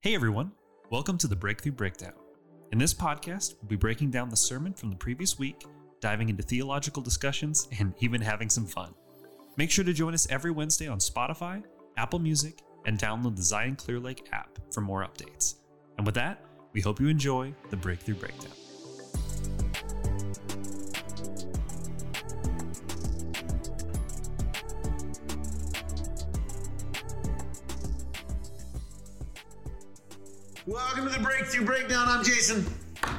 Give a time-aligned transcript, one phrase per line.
[0.00, 0.52] Hey everyone,
[0.90, 2.12] welcome to the Breakthrough Breakdown.
[2.70, 5.64] In this podcast, we'll be breaking down the sermon from the previous week,
[6.00, 8.94] diving into theological discussions, and even having some fun.
[9.56, 11.64] Make sure to join us every Wednesday on Spotify,
[11.96, 15.56] Apple Music, and download the Zion Clear Lake app for more updates.
[15.96, 18.52] And with that, we hope you enjoy the Breakthrough Breakdown.
[31.48, 32.08] Breakthrough Breakdown.
[32.08, 32.66] I'm Jason.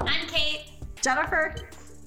[0.02, 0.62] I'm Kate.
[1.02, 1.56] Jennifer.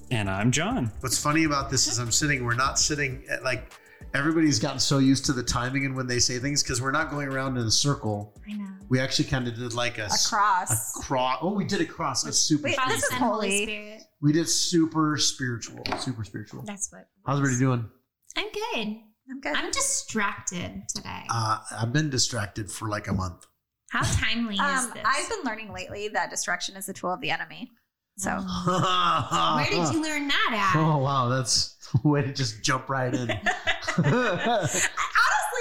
[0.09, 0.89] And I'm John.
[1.01, 3.73] What's funny about this is I'm sitting, we're not sitting at like
[4.13, 7.11] everybody's gotten so used to the timing and when they say things because we're not
[7.11, 8.33] going around in a circle.
[8.49, 8.69] I know.
[8.87, 10.95] We actually kind of did like a, A s- cross.
[10.97, 11.39] A cross.
[11.41, 12.25] Oh, we did a cross.
[12.25, 12.63] A super.
[12.69, 13.63] Wait, Father, this is Holy holy.
[13.65, 14.01] Spirit.
[14.21, 15.83] we did super spiritual.
[15.99, 16.63] Super spiritual.
[16.63, 17.05] That's what.
[17.25, 17.89] How's everybody doing?
[18.37, 18.97] I'm good.
[19.29, 19.57] I'm good.
[19.57, 21.23] I'm distracted today.
[21.29, 23.45] Uh, I've been distracted for like a month.
[23.93, 25.03] How timely is um, this?
[25.05, 27.69] I've been learning lately that distraction is a tool of the enemy.
[28.17, 29.53] So Oh.
[29.55, 30.81] Where did you learn that at?
[30.81, 33.29] Oh wow, that's way to just jump right in.
[33.29, 34.09] honestly,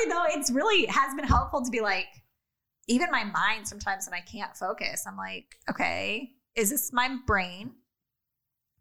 [0.08, 2.06] though, it's really has been helpful to be like,
[2.88, 7.72] even my mind sometimes when I can't focus, I'm like, okay, is this my brain?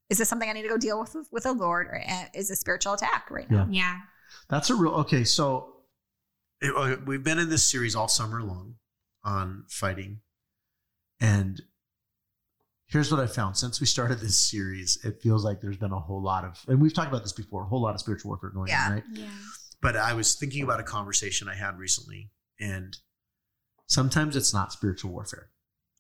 [0.10, 2.50] Is this something I need to go deal with with the Lord, or uh, is
[2.52, 3.68] a spiritual attack right now?
[3.70, 3.98] Yeah.
[4.50, 5.26] That's a real okay.
[5.26, 5.74] So
[6.62, 8.76] it- uh, we've been in this series all summer long
[9.24, 10.20] on fighting,
[11.20, 11.62] and
[12.88, 16.00] here's what I found: since we started this series, it feels like there's been a
[16.00, 18.50] whole lot of, and we've talked about this before, a whole lot of spiritual warfare
[18.50, 18.86] going Yeah.
[18.86, 19.04] on, right?
[19.14, 19.30] Yeah.
[19.82, 22.96] But I was thinking about a conversation I had recently, and
[23.88, 25.50] sometimes it's not spiritual warfare.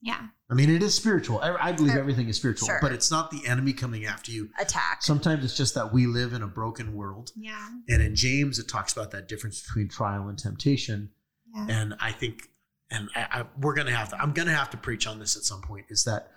[0.03, 0.27] Yeah.
[0.49, 1.39] I mean, it is spiritual.
[1.41, 1.99] I, I believe Sure.
[1.99, 2.79] everything is spiritual, Sure.
[2.81, 4.49] but it's not the enemy coming after you.
[4.59, 5.03] Attack.
[5.03, 7.31] Sometimes it's just that we live in a broken world.
[7.35, 7.69] Yeah.
[7.87, 11.11] And in James, it talks about that difference between trial and temptation.
[11.53, 11.67] Yeah.
[11.69, 12.49] And I think,
[12.91, 15.19] and I, I, we're going to have to, I'm going to have to preach on
[15.19, 16.31] this at some point, is that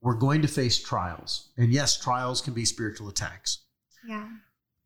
[0.00, 1.48] we're going to face trials.
[1.56, 3.58] And yes, trials can be spiritual attacks.
[4.06, 4.28] Yeah.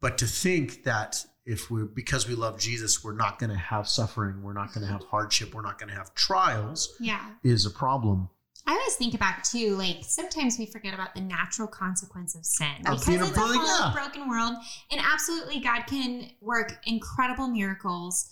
[0.00, 3.88] But to think that if we're, because we love Jesus, we're not going to have
[3.88, 7.30] suffering, we're not going to have hardship, we're not going to have trials Yeah.
[7.42, 8.28] is a problem.
[8.68, 12.68] I always think about too, like sometimes we forget about the natural consequence of sin
[12.86, 13.92] Of because it's a fallen, yeah.
[13.94, 14.54] broken world,
[14.90, 18.28] and absolutely God can work incredible miracles.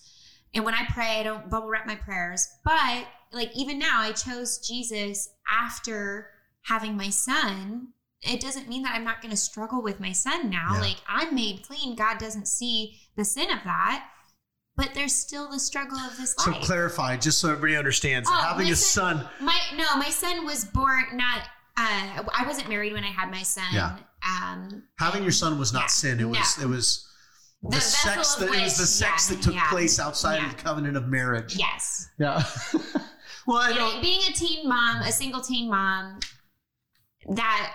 [0.54, 4.12] And when I pray, I don't bubble wrap my prayers, but like even now, I
[4.12, 6.30] chose Jesus after
[6.62, 7.88] having my son.
[8.22, 10.74] It doesn't mean that I'm not going to struggle with my son now.
[10.74, 10.80] Yeah.
[10.80, 11.94] Like I'm made clean.
[11.96, 14.06] God doesn't see the sin of that,
[14.76, 16.56] but there's still the struggle of this life.
[16.56, 19.26] So clarify, just so everybody understands, Oh, having a son.
[19.40, 21.40] My no, my son was born not.
[21.76, 23.64] Uh, I wasn't married when I had my son.
[23.72, 23.96] Yeah.
[24.24, 25.86] Um, Having your son was not Yeah.
[25.88, 26.20] sin.
[26.20, 26.64] It was No.
[26.64, 27.06] it was
[27.70, 30.50] the, sex that it was the sex yeah, that took yeah, place outside yeah.
[30.50, 31.56] of the covenant of marriage.
[31.56, 32.10] yes.
[32.18, 32.42] Yeah.
[33.46, 34.02] well, I don't.
[34.02, 36.20] being a teen mom, a single teen mom,
[37.30, 37.74] that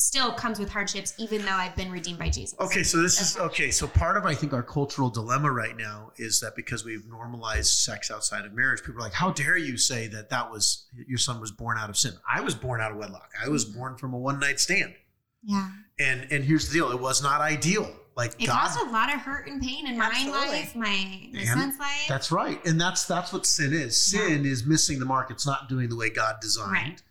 [0.00, 2.58] still comes with hardships, even though I've been redeemed by Jesus.
[2.58, 3.44] Okay, so this is Okay.
[3.46, 3.70] okay.
[3.70, 7.70] So part of I think our cultural dilemma right now is that because we've normalized
[7.70, 11.18] sex outside of marriage, people are like, "How dare you say that that was your
[11.18, 13.30] son was born out of sin?" I was born out of wedlock.
[13.44, 13.78] I was mm-hmm.
[13.78, 14.94] born from a one night stand.
[15.42, 15.68] Yeah.
[15.98, 17.94] And and here's the deal: it was not ideal.
[18.20, 21.42] Like It God, caused a lot of hurt and pain in my life, my, my
[21.42, 22.04] son's life.
[22.06, 22.62] That's right.
[22.66, 23.98] And that's that's what sin is.
[23.98, 25.30] Sin is missing the mark.
[25.30, 26.70] It's not doing the way God designed.
[26.70, 27.02] Right.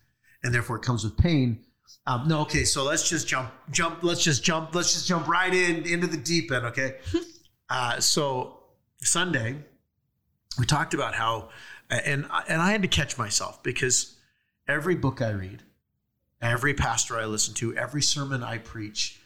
[0.44, 1.66] And therefore it comes with pain.
[2.06, 5.52] Um, no, okay, so let's just jump, jump, let's just jump, let's just jump right
[5.52, 6.98] in into the deep end, okay?
[7.70, 8.60] uh, so
[9.00, 9.56] Sunday,
[10.60, 11.50] we talked about how
[11.90, 14.16] and and I had to catch myself because
[14.68, 15.64] every book I read,
[16.40, 19.19] every pastor I listen to, every sermon I preach,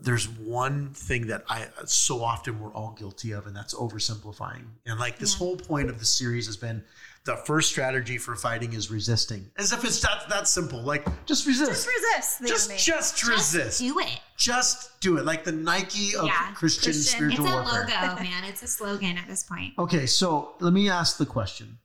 [0.00, 4.64] there's one thing that I so often we're all guilty of, and that's oversimplifying.
[4.86, 5.38] And like this Yeah.
[5.38, 6.84] whole point of the series has been
[7.24, 10.80] the first strategy for fighting is resisting, as if it's that that simple.
[10.82, 14.20] Like just resist, Just resist just just Just resist, do it.
[14.36, 15.24] just do it.
[15.24, 17.16] Like the Nike of Yeah, Christian, Christian.
[17.16, 18.08] spiritual It's a warfare.
[18.08, 18.44] logo, man.
[18.44, 19.74] It's a slogan at this point.
[19.78, 21.78] Okay, so let me ask the question.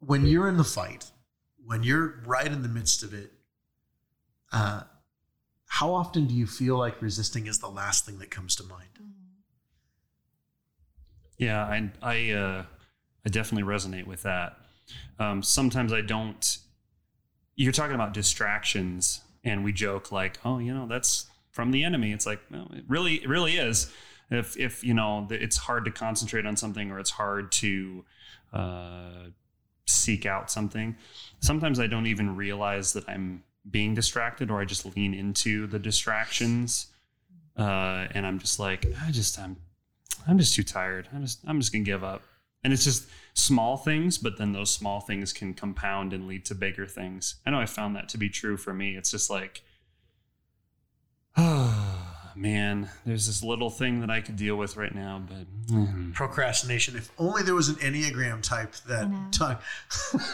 [0.00, 1.10] When you're in the fight,
[1.64, 3.32] when you're right in the midst of it,
[4.52, 4.82] uh,
[5.74, 8.90] how often do you feel like resisting is the last thing that comes to mind?
[11.36, 12.64] Yeah, I I uh,
[13.26, 14.56] I definitely resonate with that.
[15.18, 16.58] Um, sometimes I don't.
[17.56, 22.12] You're talking about distractions, and we joke like, "Oh, you know, that's from the enemy."
[22.12, 23.92] It's like, well, it really, it really is.
[24.30, 28.04] If if you know, it's hard to concentrate on something, or it's hard to
[28.52, 29.30] uh,
[29.86, 30.94] seek out something.
[31.40, 35.78] Sometimes I don't even realize that I'm being distracted, or I just lean into the
[35.78, 36.88] distractions,
[37.56, 39.56] uh, and I'm just like, I just I'm
[40.26, 41.08] I'm just too tired.
[41.14, 42.22] I'm just I'm just gonna give up.
[42.62, 46.54] And it's just small things, but then those small things can compound and lead to
[46.54, 47.34] bigger things.
[47.44, 48.96] I know I found that to be true for me.
[48.96, 49.62] It's just like,
[51.36, 56.14] oh man, there's this little thing that I could deal with right now, but mm,
[56.14, 56.96] Procrastination.
[56.96, 59.28] If only there was an Enneagram type that I know.
[59.30, 59.58] time.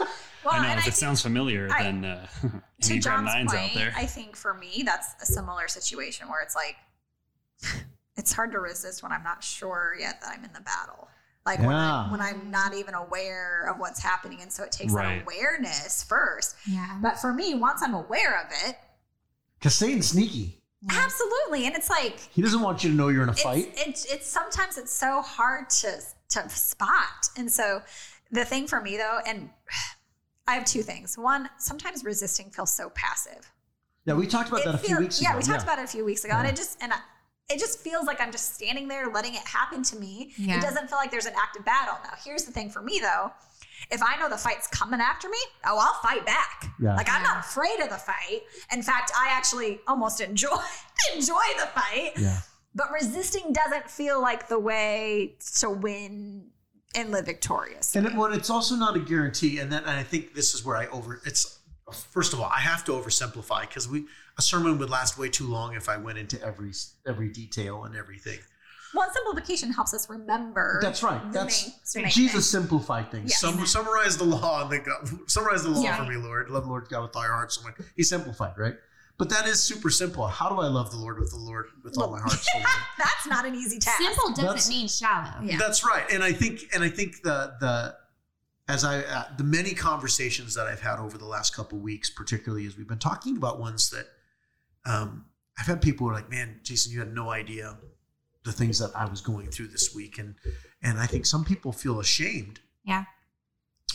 [0.45, 2.27] Well, I know and if I it sounds familiar, I- then uh,
[2.83, 3.93] to John's nines point, out there.
[3.97, 6.77] I think for me, that's a similar situation where it's like,
[8.17, 11.09] it's hard to resist when I'm not sure yet that I'm in the battle.
[11.47, 14.41] Like when, I'm, when I'm not even aware of what's happening.
[14.43, 15.19] And so it takes Right.
[15.19, 16.55] that awareness first.
[16.69, 16.99] Yeah.
[17.03, 18.77] But for me, once I'm aware of it,
[19.59, 20.61] Because Satan's sneaky.
[20.91, 21.67] absolutely.
[21.67, 23.73] And it's like, He doesn't want you to know you're in a it's, fight.
[23.75, 26.01] it's, it's sometimes it's so hard to,
[26.31, 27.29] to spot.
[27.39, 27.81] And so
[28.31, 29.49] the thing for me though, and
[30.47, 31.17] I have two things.
[31.17, 33.53] One, sometimes resisting feels so passive.
[34.05, 35.39] yeah, we talked about It that a few feel- weeks yeah, ago.
[35.39, 36.99] we talked about it a few weeks ago, and it just and I,
[37.49, 40.33] it just feels like I'm just standing there letting it happen to me.
[40.39, 40.59] Yeah.
[40.59, 41.97] It doesn't feel like there's an active battle.
[42.05, 43.33] Now, here's the thing for me though.
[43.91, 46.67] If I know the fight's coming after me, oh, I'll fight back.
[46.81, 46.95] Yeah.
[46.97, 48.43] Like I'm not afraid of the fight.
[48.73, 50.49] In fact, I actually almost enjoy
[51.15, 52.13] enjoy the fight.
[52.19, 52.39] Yeah.
[52.75, 56.51] But resisting doesn't feel like the way to win
[56.95, 57.95] and live victorious.
[57.97, 59.59] And it, well, it's also not a guarantee.
[59.59, 61.21] And then and I think this is where I over.
[61.25, 61.59] It's
[61.93, 64.07] first of all, I have to oversimplify because we
[64.39, 66.73] a sermon would last way too long if I went into every
[67.07, 68.39] every detail and everything.
[68.93, 70.81] Well, simplification helps us remember.
[70.83, 71.21] That's right.
[71.33, 72.63] That's main- Jesus thing.
[72.63, 73.31] simplified things.
[73.31, 73.41] Yes.
[73.41, 75.97] Sum, summarize the law and the God, summarize the law Yeah.
[76.05, 76.51] for me, Lord.
[76.51, 77.53] Love the Lord God with all your heart.
[77.53, 77.77] So much.
[77.95, 78.75] He simplified, right?
[79.21, 80.27] But that is super simple.
[80.27, 82.33] How do I love the Lord with the Lord with all my heart?
[82.33, 82.75] soul, mind?
[82.99, 83.99] That's not an easy task.
[84.03, 85.43] Simple doesn't That's- mean shallow.
[85.45, 85.59] Yeah.
[85.59, 87.95] That's right, and I think, and I think the the
[88.67, 92.67] as I uh, the many conversations that I've had over the last couple weeks, particularly
[92.67, 94.07] as we've been talking about ones that
[94.87, 95.27] um,
[95.59, 97.77] I've had people who are like, "Man, Jason, you had no idea
[98.45, 100.35] the things that I was going through this week," and
[100.83, 103.05] and I think some people feel ashamed, Yeah.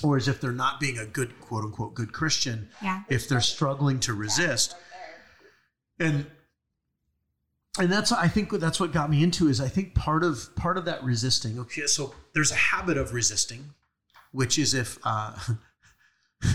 [0.04, 3.02] or as if they're not being a good quote unquote good Christian Yeah.
[3.10, 4.76] if they're struggling to resist
[6.00, 6.26] and
[7.80, 10.78] and that's i think that's what got me into is i think part of part
[10.78, 13.70] of that resisting okay so there's a habit of resisting
[14.32, 15.34] which is if uh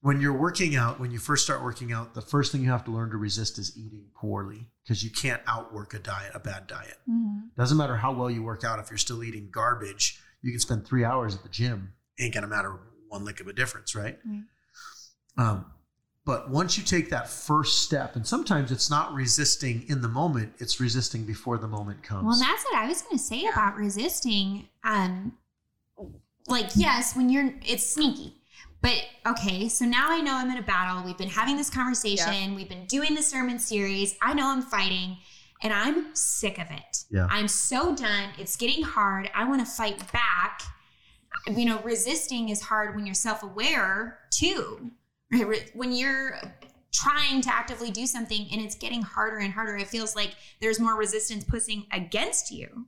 [0.00, 2.84] when you're working out when you first start working out the first thing you have
[2.84, 6.66] to learn to resist is eating poorly because you can't outwork a diet a bad
[6.66, 7.54] diet Mhm.
[7.56, 10.86] doesn't matter how well you work out if you're still eating garbage you can spend
[10.86, 12.78] three hours at the gym ain't gonna matter
[13.08, 14.42] one lick of a difference right Right.
[15.38, 15.66] um,
[16.24, 20.52] but once you take that first step and sometimes it's not resisting in the moment
[20.58, 23.76] it's resisting before the moment comes Well, that's what I was going to say about
[23.76, 24.68] resisting.
[24.84, 25.36] Um,
[26.48, 28.34] like, yes, when you're, it's sneaky.
[28.80, 31.04] But okay, so now I know I'm in a battle.
[31.04, 32.56] We've been having this conversation.
[32.56, 34.16] We've been doing the sermon series.
[34.20, 35.18] I know I'm fighting
[35.62, 37.04] and I'm sick of it.
[37.08, 37.28] Yeah.
[37.30, 38.30] I'm so done.
[38.38, 39.30] It's getting hard.
[39.34, 40.62] I want to fight back.
[41.46, 44.90] You know, resisting is hard when you're self aware too.
[45.32, 45.70] Right?
[45.74, 46.38] When you're
[46.92, 50.78] trying to actively do something and it's getting harder and harder, it feels like there's
[50.78, 52.86] more resistance pushing against you.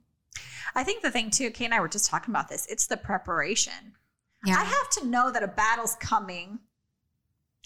[0.75, 2.67] I think the thing too, Kate and I were just talking about this.
[2.67, 3.93] It's the preparation.
[4.45, 4.57] Yeah.
[4.59, 6.59] I have to know that a battle's coming,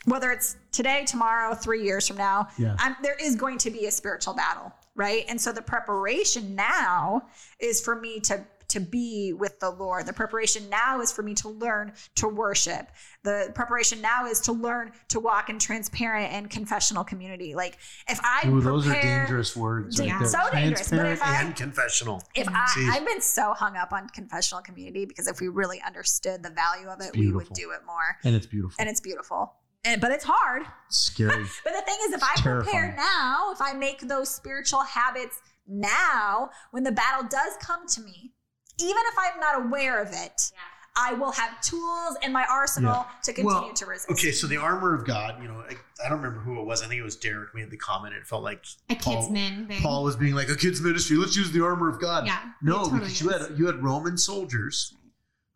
[0.06, 2.48] whether it's today, tomorrow, three years from now.
[2.58, 2.76] Yeah.
[2.80, 5.26] I'm, there is going to be a spiritual battle, right?
[5.28, 7.24] And so the preparation now
[7.60, 10.06] is for me to to be with the Lord.
[10.06, 12.88] The preparation now is for me to learn to worship.
[13.24, 17.56] The preparation now is to learn to walk in transparent and confessional community.
[17.56, 20.18] Like if I Ooh, those are dangerous words Yeah.
[20.19, 20.28] right.
[20.28, 22.88] So dangerous, but if I- and confessional if I, See.
[22.90, 26.88] I've been so hung up on confessional community because if we really understood the value
[26.88, 28.18] of it, we would do it more.
[28.23, 29.56] and it's beautiful And it's beautiful.
[29.85, 30.64] And, but it's hard.
[30.90, 34.81] scary But the thing is, if I It's prepare now, if I make those spiritual
[34.83, 38.33] habits now, when the battle does come to me,
[38.81, 40.52] even if I'm not aware of it,
[40.95, 44.09] I will have tools in my arsenal to continue Well, to resist.
[44.12, 46.81] okay so the armor of god you know I, I don't remember who it was.
[46.81, 48.16] I think it was derek made the comment.
[48.16, 49.81] It felt like A Paul- kidsman thing.
[49.81, 52.26] paul was being like a kid's ministry let's use the armor of god.
[52.26, 54.94] Yeah, no totally because you had you had roman soldiers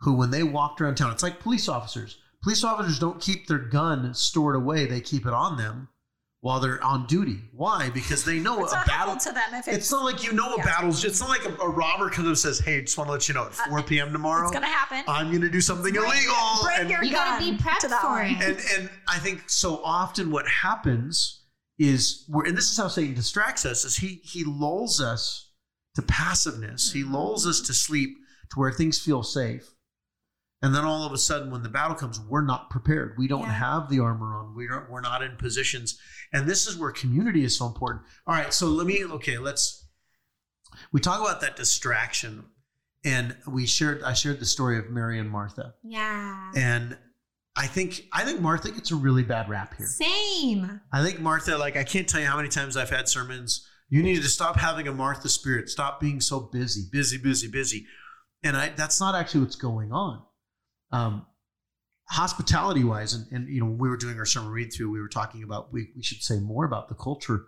[0.01, 2.19] who when they walked around town it's like police officers.
[2.41, 5.87] Police officers don't keep their gun stored away they keep it on them
[6.43, 9.65] while they're on duty why because they know it's a not battle to them if
[9.65, 10.63] it's, it's not like you know Yeah.
[10.63, 13.07] a battle's it's not like a, a robber comes up and says hey just want
[13.07, 15.03] to let you know at uh, 4 p.m tomorrow it's going to happen.
[15.07, 17.79] i'm going to do something Bring- illegal bring and, your You gotta be gun prepped
[17.79, 18.33] to for it.
[18.43, 21.43] and and I think so often what happens
[21.79, 25.51] is we're and this is how Satan distracts us is he he lulls us
[25.95, 26.91] to passiveness.
[26.91, 27.13] He mm-hmm.
[27.13, 28.09] lulls us to sleep
[28.51, 29.69] to where things feel safe.
[30.63, 33.15] And then all of a sudden when the battle comes, we're not prepared.
[33.17, 33.51] We don't Yeah.
[33.53, 34.55] have the armor on.
[34.55, 35.99] We don't we're not in positions.
[36.31, 38.05] And this is where community is so important.
[38.25, 39.87] All right, so let me okay, let's
[40.91, 42.45] we talk about that distraction
[43.03, 44.01] and we shared.
[44.03, 46.51] I shared the story of Mary and Martha, Yeah.
[46.55, 46.97] and
[47.55, 49.85] I think I think Martha gets a really bad rap here.
[49.87, 50.79] Same.
[50.91, 53.67] I think Martha, like I can't tell you how many times I've had sermons.
[53.89, 55.69] You need to stop having a Martha spirit.
[55.69, 57.85] Stop being so busy, busy, busy, busy.
[58.41, 60.23] And I that's not actually what's going on.
[60.93, 61.25] Um,
[62.09, 65.01] hospitality wise, and, and you know, when we were doing our summer read through, we
[65.01, 67.45] were talking about we, we should say more about the culture.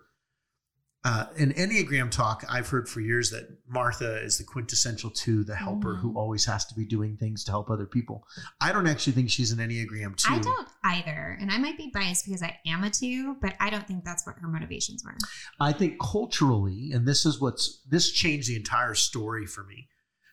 [1.03, 5.53] Uh, in Enneagram talk, I've heard for years that Martha is the quintessential two, the
[5.55, 5.99] helper Mhm.
[6.01, 8.25] who always has to be doing things to help other people.
[8.59, 10.33] I don't actually think she's an Enneagram two.
[10.33, 11.37] I don't either.
[11.39, 14.25] And I might be biased because I am a two, but I don't think that's
[14.25, 15.15] what her motivations were.
[15.59, 19.89] I think culturally, and this is what's this changed the entire story for me.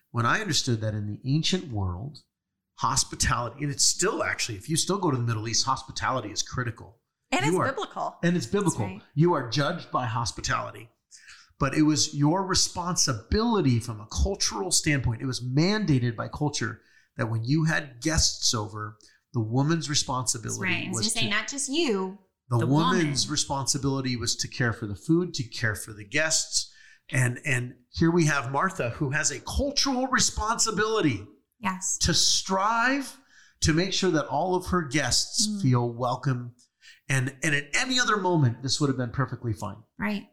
[0.09, 2.17] When I understood that in the ancient world,
[2.75, 6.41] hospitality, and it's still actually, if you still go to the Middle East, hospitality is
[6.41, 6.97] critical.
[7.31, 8.15] And You it's are- biblical.
[8.23, 8.85] And it's biblical.
[8.85, 9.01] right.
[9.15, 10.89] You are judged by hospitality.
[11.59, 15.21] But it was your responsibility from a cultural standpoint.
[15.21, 16.81] It was mandated by culture
[17.17, 18.97] that when you had guests over,
[19.33, 20.89] the woman's responsibility right.
[20.91, 22.17] Was to to say, not just you.
[22.49, 23.31] the, the woman's woman.
[23.31, 26.71] responsibility was to care for the food to care for the guests
[27.11, 31.25] and and here we have martha who has a cultural responsibility
[31.63, 31.97] Yes.
[31.99, 33.17] to strive
[33.61, 35.61] to make sure that all of her guests Mm.
[35.61, 36.53] feel welcome
[37.09, 40.27] and and at any other moment this would have been perfectly fine Right.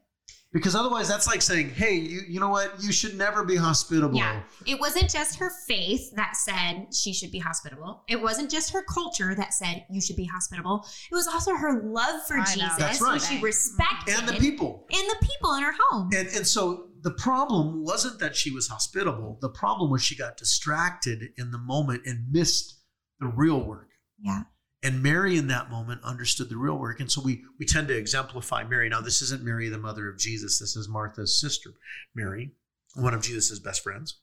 [0.53, 4.15] Because otherwise that's like saying hey you you know what you should never be hospitable
[4.17, 4.41] Yeah.
[4.65, 8.03] It wasn't just her faith that said she should be hospitable.
[8.07, 10.85] It wasn't just her culture that said you should be hospitable.
[11.11, 12.45] It was also her love for I.
[12.45, 13.21] Jesus, That's right.
[13.21, 16.09] who she respected, and the people and the people in her home.
[16.13, 19.37] And and so the problem wasn't that she was hospitable.
[19.41, 22.77] The problem was she got distracted in the moment and missed
[23.19, 23.89] the real work.
[24.19, 24.43] yeah.
[24.83, 26.99] And Mary in that moment understood the real work.
[26.99, 28.89] And so we we tend to exemplify Mary.
[28.89, 30.59] Now, this isn't Mary, the mother of Jesus.
[30.59, 31.71] This is Martha's sister,
[32.15, 32.53] Mary,
[32.95, 34.19] one of Jesus' best friends.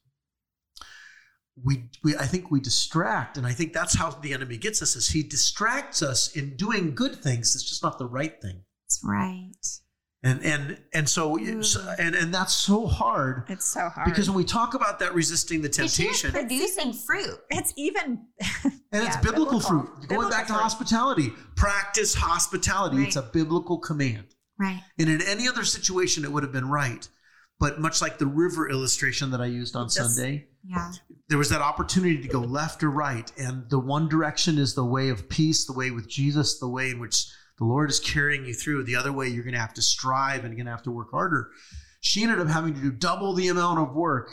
[1.65, 4.95] We, we I think we distract, and I think that's how the enemy gets us
[4.95, 7.55] is he distracts us in doing good things.
[7.55, 8.62] It's just not the right thing.
[8.85, 9.53] That's right.
[10.25, 11.94] And and and so Mm.
[12.00, 14.04] and and that's so hard It's so hard.
[14.06, 17.38] because when we talk about that resisting the Because she was temptation, producing fruit.
[17.50, 18.26] it's even
[18.64, 19.60] and it's biblical, biblical.
[19.60, 19.87] fruit.
[19.87, 20.62] Going Biblical back to fruit.
[20.62, 23.04] hospitality, practice hospitality.
[23.04, 24.34] It's a biblical command.
[24.58, 24.82] Right.
[24.98, 27.06] And in any other situation, it would have been right.
[27.60, 30.90] But much like the river illustration that I used on Just- Sunday, Yeah.
[31.28, 33.30] there was that opportunity to go left or right.
[33.38, 36.90] And the one direction is the way of peace, the way with Jesus, the way
[36.90, 37.26] in which
[37.59, 38.85] the Lord is carrying you through.
[38.85, 40.91] The other way, you're going to have to strive and you're going to have to
[40.91, 41.50] work harder.
[42.00, 44.31] She ended up having to do double the amount of work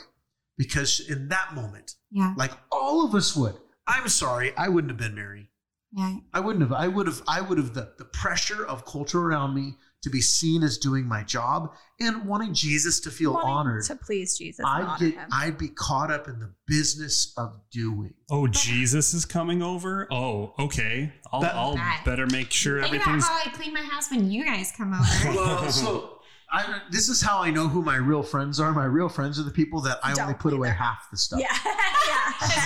[0.57, 2.33] because in that moment, Yeah.
[2.37, 3.55] like all of us would,
[3.87, 5.49] I'm sorry, I wouldn't have been Mary.
[5.91, 6.17] Yeah.
[6.33, 6.73] I wouldn't have.
[6.73, 7.21] I would have.
[7.27, 7.73] I would have.
[7.73, 12.25] The, the pressure of culture around me to be seen as doing my job and
[12.25, 13.83] wanting Jesus to feel wanting honored.
[13.85, 14.63] to please Jesus.
[14.65, 15.13] I'd honor get.
[15.15, 15.29] him.
[15.31, 18.13] I'd be caught up in the business of doing.
[18.29, 20.07] Oh, Jesus is coming over.
[20.11, 21.11] Oh, okay.
[21.33, 23.25] I'll, That- I'll better make sure Think about everything's.
[23.27, 25.35] how I clean my house when you guys come over.
[25.35, 26.14] Well, so
[26.55, 28.71] I, this is how I know who my real friends are.
[28.71, 30.77] My real friends are the people that I only Don't put away either.
[30.77, 31.39] half the stuff.
[31.39, 31.47] yeah,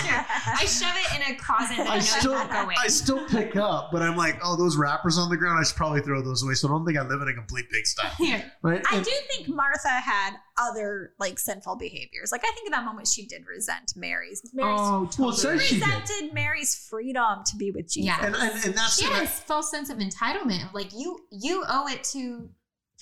[0.04, 0.24] yeah.
[0.58, 2.68] I shove it in a closet that I, I know still, won't go.
[2.78, 5.58] I still pick up, but I'm like, oh, those wrappers on the ground.
[5.60, 6.54] I should probably throw those away.
[6.54, 8.52] So I don't think I live in a complete pigsty, Here.
[8.62, 8.82] right?
[8.90, 12.32] I And- do think Martha had other like sinful behaviors.
[12.32, 14.42] Like I think in that moment she did resent Mary's.
[14.52, 15.88] Mary's Oh, well, it says she did.
[15.88, 18.06] resented Mary's freedom to be with Jesus.
[18.08, 18.26] Yeah.
[18.26, 20.68] and, and, and that's She what I- had this false sense of entitlement.
[20.68, 22.50] of, Like you, you owe it to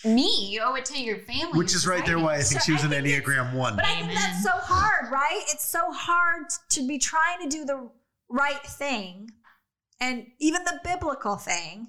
[0.05, 0.49] me.
[0.51, 1.59] You owe it to your family.
[1.59, 3.77] which is right there why I think So she was I an Enneagram one.
[3.77, 5.43] But I think that's so hard, right?
[5.49, 7.91] It's so hard to be trying to do the
[8.31, 9.31] right thing
[10.01, 11.89] and even the biblical thing.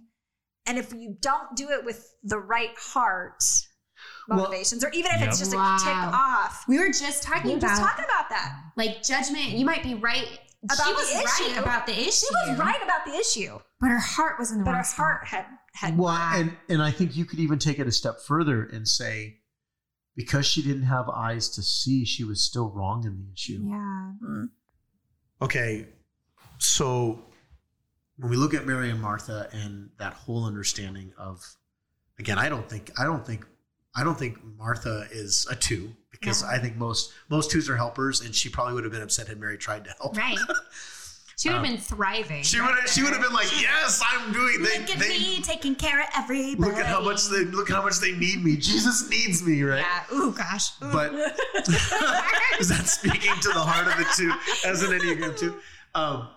[0.66, 3.44] And if you don't do it with the right heart
[4.28, 5.50] Well- motivations, or even if it's Yep.
[5.50, 8.56] just a tick off, We were just talking we were about just talking about that.
[8.76, 9.50] like judgment.
[9.50, 10.40] You might be right.
[10.64, 11.60] About she the was right issue.
[11.62, 12.12] about the issue.
[12.28, 14.66] She was right about the issue, but her heart was in the wrong.
[14.66, 15.06] but wrong her spot.
[15.06, 18.20] heart had had well, and and I think you could even take it a step
[18.20, 19.38] further and say,
[20.16, 23.62] because she didn't have eyes to see, she was still wrong in the issue.
[23.70, 24.12] Yeah.
[24.22, 24.44] Hmm.
[25.42, 25.88] Okay,
[26.58, 27.24] so
[28.18, 31.42] when we look at Mary and Martha and that whole understanding of,
[32.20, 33.46] again, I don't think I don't think
[33.96, 36.50] I don't think Martha is a two because No.
[36.50, 39.40] I think most most twos are helpers, and she probably would have been upset had
[39.40, 40.18] Mary tried to help.
[40.18, 40.38] Right.
[41.38, 42.44] She would have Um, been thriving.
[42.44, 44.62] She would have she would have been like, yes, I'm doing.
[44.62, 46.56] They, Look at they, me taking care of everybody.
[46.58, 48.58] Look at how much they look at how much they need me.
[48.58, 49.78] Jesus needs me, right?
[49.80, 50.18] Yeah.
[50.18, 50.72] Ooh, gosh.
[50.84, 50.92] Ooh.
[50.92, 51.14] But
[52.60, 54.34] is that speaking to the heart of the two
[54.68, 55.58] as an Enneagram two?
[55.96, 56.28] Um,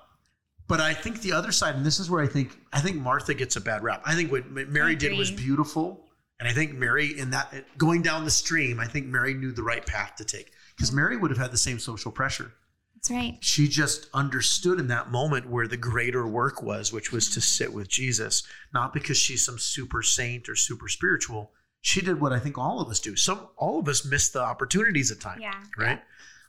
[0.69, 3.35] but I think the other side, and this is where I think I think Martha
[3.35, 4.03] gets a bad rap.
[4.07, 6.07] I think what Mary did was beautiful,
[6.43, 9.63] and I think Mary in that going down the stream, I think Mary knew the
[9.63, 10.51] right path to take.
[10.77, 12.53] because Mary would have had the same social pressure.
[12.97, 13.39] That's right.
[13.41, 17.73] She just understood in that moment where the greater work was, which was to sit
[17.73, 18.43] with Jesus,
[18.75, 21.53] not because she's some super saint or super spiritual.
[21.81, 23.15] She did what I think all of us do.
[23.17, 25.63] Some all of us miss the opportunities at times Yeah.
[25.79, 26.01] right?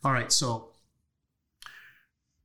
[0.03, 0.69] All right, so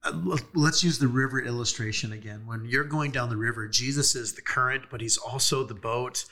[0.04, 2.46] uh, let- let's use the river illustration again.
[2.46, 6.24] When you're going down the river, Jesus is the current, but he's also the boat.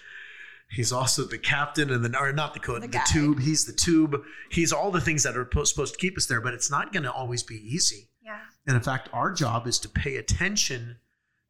[0.68, 3.40] He's also the captain and the or not the coat, The the, tube.
[3.40, 4.16] He's the tube.
[4.50, 6.92] He's all the things that are po- supposed to keep us there, but it's not
[6.92, 8.08] going to always be easy.
[8.23, 8.38] Yeah.
[8.66, 10.96] And in fact, our job is to pay attention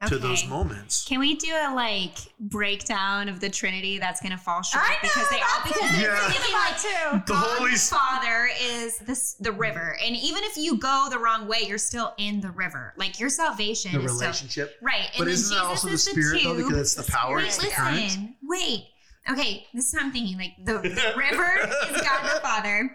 [0.08, 1.06] to those moments.
[1.08, 4.96] Can we do a like breakdown of the Trinity that's gonna fall short I know,
[5.02, 6.28] because they all because what they're Yeah.
[6.28, 7.22] thinking like too.
[7.26, 11.48] The God Holy Father is this the river, and even if you go the wrong
[11.48, 12.92] way, you're still in the river.
[12.98, 14.76] Like your salvation The is still relationship.
[14.82, 15.06] right.
[15.14, 16.56] And But then isn't that Jesus also the is spirit though?
[16.56, 18.18] Because it's the power, Wait, it's the current.
[18.42, 18.84] wait.
[19.30, 20.38] Okay, this is how I'm thinking.
[20.38, 21.50] Like the, the river
[21.90, 22.90] is God the Father.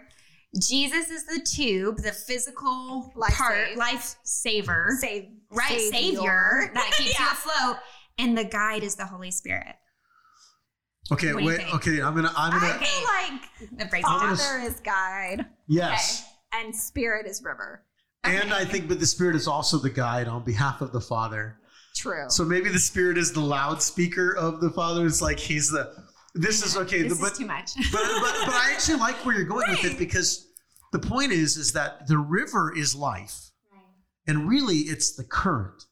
[0.60, 3.76] Jesus is the tube, the physical Life part, save.
[3.78, 5.80] life saver, Save, right?
[5.80, 7.76] Savior that keeps you afloat,
[8.18, 9.74] and the guide is the Holy Spirit.
[11.10, 11.56] Okay, What wait.
[11.58, 11.74] think?
[11.74, 12.32] Okay, I'm gonna.
[12.36, 12.78] I'm gonna.
[12.80, 14.06] I feel like That breaks.
[14.08, 16.24] Father is guide yes.
[16.54, 17.82] and Spirit is river.
[18.24, 21.56] And I think, but the Spirit is also the guide on behalf of the Father.
[21.96, 22.26] True.
[22.28, 25.06] So maybe the Spirit is the loudspeaker of the Father.
[25.06, 25.92] It's like he's the.
[26.34, 27.74] This is okay, This but, is too much.
[27.92, 30.48] but but but I actually like where you're going with it because
[30.92, 33.50] the point is is that the river is life,
[34.26, 35.84] and really it's the current,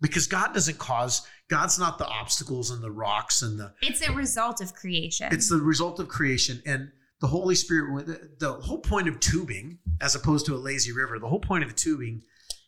[0.00, 1.26] because God doesn't cause.
[1.48, 3.72] God's not the obstacles and the rocks and the.
[3.82, 5.28] It's a result of creation.
[5.30, 8.06] It's the result of creation and the Holy Spirit.
[8.06, 11.62] The, the whole point of tubing, as opposed to a lazy river, the whole point
[11.62, 12.22] of the tubing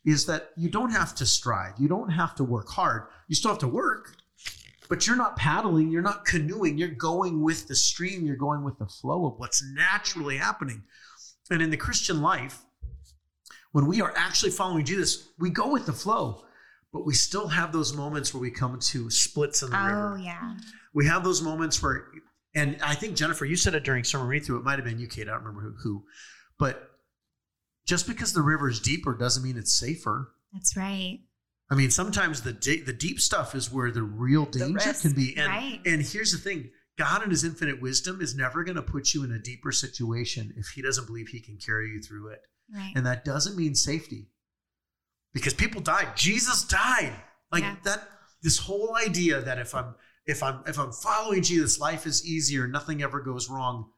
[0.04, 1.72] is that you don't have to strive.
[1.78, 3.08] You don't have to work hard.
[3.28, 4.14] You still have to work,
[4.88, 5.90] but you're not paddling.
[5.90, 6.78] You're not canoeing.
[6.78, 8.24] You're going with the stream.
[8.24, 10.84] You're going with the flow of what's naturally happening.
[11.50, 12.60] And in the Christian life,
[13.72, 16.46] when we are actually following Jesus, we go with the flow,
[16.92, 20.16] but we still have those moments where we come to splits in the river oh
[20.16, 20.54] yeah.
[20.94, 22.06] we have those moments where
[22.54, 24.98] and i think jennifer you said it during sermon read through it might have been
[24.98, 26.04] you kate i don't remember who, who
[26.58, 26.90] but
[27.86, 31.20] just because the river is deeper doesn't mean it's safer That's right.
[31.70, 35.12] I mean sometimes the de- the deep stuff is where the real danger risk, can
[35.12, 35.36] be.
[35.36, 35.80] And right.
[35.84, 39.24] and here's the thing god in his infinite wisdom is never going to put you
[39.24, 42.40] in a deeper situation if he doesn't believe he can carry you through it.
[42.74, 42.92] Right.
[42.96, 44.28] and that doesn't mean safety.
[45.32, 46.16] Because people died.
[46.16, 47.12] Jesus died.
[47.52, 47.76] Like Yeah.
[47.84, 48.08] that
[48.42, 49.94] this whole idea that if i'm
[50.26, 53.90] if i'm if i'm following jesus life is easier nothing ever goes wrong.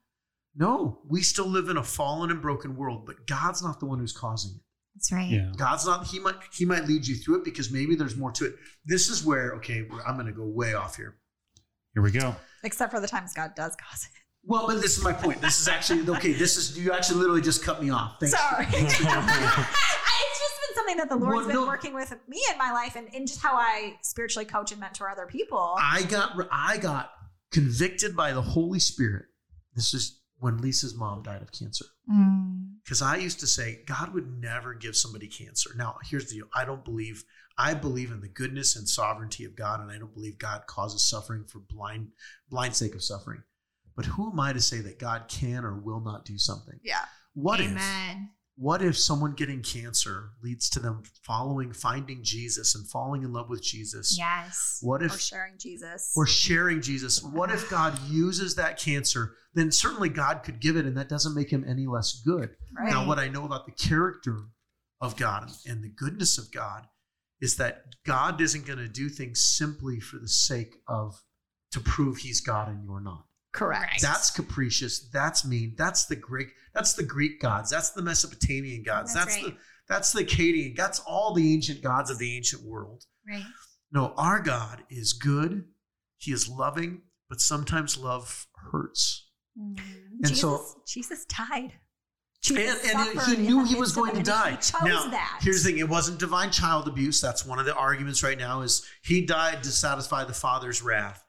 [0.54, 3.98] No we still live in a fallen and broken world but god's not the one
[4.00, 4.62] who's causing it
[4.98, 5.30] That's right.
[5.30, 5.52] Yeah.
[5.56, 8.46] god's not he might he might lead you through it because maybe there's more to
[8.46, 11.16] it this is where okay i'm going to go way off here
[11.94, 12.34] Here we go.
[12.64, 14.10] Except for the times God does cause it.
[14.42, 17.40] well but this is my point this is actually okay this is you actually literally
[17.42, 18.66] just cut me off thanks Sorry.
[18.72, 21.66] it's just been something that the Lord's Well, been no.
[21.66, 25.08] working with me in my life and, and just how I spiritually coach and mentor
[25.08, 25.76] other people.
[25.78, 27.10] I got I got
[27.52, 29.26] convicted by the Holy Spirit.
[29.74, 31.84] This is when Lisa's mom died of cancer.
[32.12, 32.67] Mm.
[32.88, 35.72] Because I used to say God would never give somebody cancer.
[35.76, 36.46] Now, here's the deal.
[36.54, 37.22] I don't believe
[37.58, 41.06] I believe in the goodness and sovereignty of God, and I don't believe God causes
[41.06, 42.08] suffering for blind
[42.48, 43.42] blind sake of suffering.
[43.94, 46.80] But who am I to say that God can or will not do something?
[46.82, 47.04] yeah.
[47.34, 48.30] What if Amen.
[48.60, 53.48] What if someone getting cancer leads to them following, finding Jesus and falling in love
[53.48, 54.16] with Jesus?
[54.18, 54.80] Yes.
[54.82, 56.12] What if Or sharing Jesus.
[56.16, 57.22] or sharing Jesus.
[57.22, 59.34] What if God uses that cancer?
[59.54, 62.50] Then certainly God could give it, and that doesn't make him any less good.
[62.76, 62.90] right.
[62.90, 64.38] Now, what I know about the character
[65.00, 66.88] of God and the goodness of God
[67.40, 71.22] is that God isn't going to do things simply for the sake of
[71.70, 73.24] to prove he's God and you're not.
[73.52, 74.02] Correct.
[74.02, 75.08] That's capricious.
[75.12, 75.74] That's mean.
[75.76, 76.48] That's the Greek.
[76.74, 77.70] That's the Greek gods.
[77.70, 79.14] That's the Mesopotamian gods.
[79.14, 79.54] That's That's, right.
[79.54, 80.76] the that's the Akkadian.
[80.76, 83.04] That's all the ancient gods of the ancient world.
[83.28, 83.42] Right.
[83.90, 85.64] No, our God is good.
[86.18, 89.28] He is loving, but sometimes love hurts.
[89.58, 89.78] Mm.
[89.78, 91.48] And Jesus, so, Jesus died.
[91.60, 91.72] and,
[92.42, 94.58] Jesus and suffered he knew he was going to die.
[94.84, 95.40] Now, that.
[95.42, 97.20] here's the thing: it wasn't divine child abuse.
[97.20, 98.60] That's one of the arguments right now.
[98.60, 101.24] Is he died to satisfy the Father's wrath?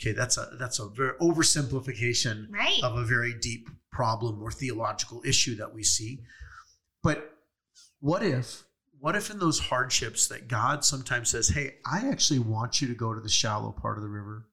[0.00, 2.82] Okay, that's a that's a very oversimplification Right.
[2.82, 6.20] of a very deep problem or theological issue that we see.
[7.02, 7.30] But
[8.00, 8.64] what if,
[8.98, 12.94] what if in those hardships that God sometimes says, Hey, I actually want you to
[12.94, 14.46] go to the shallow part of the river.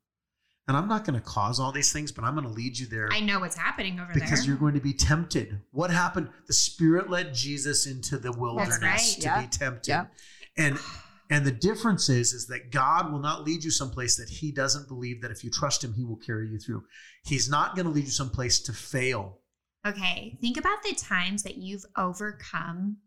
[0.68, 2.86] And I'm not going to cause all these things, but I'm going to lead you
[2.86, 4.30] there I know what's happening over because there.
[4.30, 5.60] Because you're going to be tempted.
[5.72, 6.30] What happened?
[6.48, 9.00] The Spirit led Jesus into the wilderness right.
[9.00, 9.42] to Yeah.
[9.42, 9.90] be tempted.
[9.90, 10.06] Yeah.
[10.56, 10.78] And
[11.32, 14.90] and the difference is is that God will not lead you someplace that he doesn't
[14.90, 16.84] believe that if you trust him he will carry you through.
[17.24, 19.40] He's not going to lead you someplace to fail.
[19.88, 22.98] Okay, think about the times that you've overcome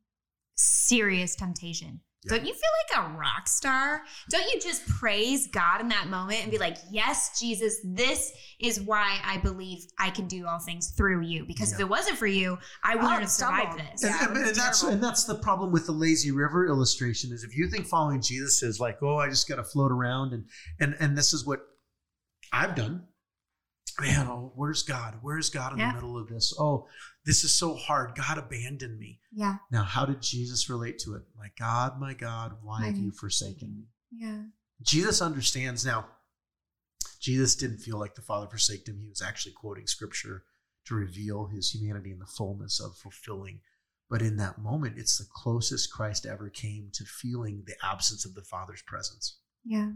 [0.57, 2.01] serious temptation.
[2.25, 2.37] Yeah.
[2.37, 4.03] Don't you feel like a rock star?
[4.31, 8.81] Don't you just praise God in that moment and be like, Yes, Jesus, this is
[8.81, 11.45] why I believe I can do all things through you.
[11.45, 14.03] Because if it wasn't for you, I oh, wouldn't Oh, have survived this.
[14.05, 17.45] And, Yeah, and- and that's and that's the problem with the lazy river illustration is
[17.45, 20.45] if you think following Jesus is like, oh, I just got to float around and
[20.81, 21.61] and and this is what
[22.53, 23.05] I've done.
[24.01, 25.19] Man, oh, where's God?
[25.23, 25.89] Where's God in Yeah.
[25.91, 26.53] the middle of this?
[26.59, 26.89] Oh,
[27.25, 28.15] this is so hard.
[28.15, 29.21] God abandoned me.
[29.33, 29.57] Yeah.
[29.71, 31.23] Now, how did Jesus relate to it?
[31.37, 33.87] My God, my God, why have you forsaken me?
[34.13, 34.43] Yeah.
[34.83, 36.07] Jesus understands now.
[37.21, 38.99] Jesus didn't feel like the Father forsaked him.
[38.99, 40.43] He was actually quoting scripture
[40.87, 43.61] to reveal his humanity in the fullness of fulfilling.
[44.11, 48.35] But in that moment, it's the closest Christ ever came to feeling the absence of
[48.35, 49.39] the Father's presence.
[49.65, 49.93] Yeah.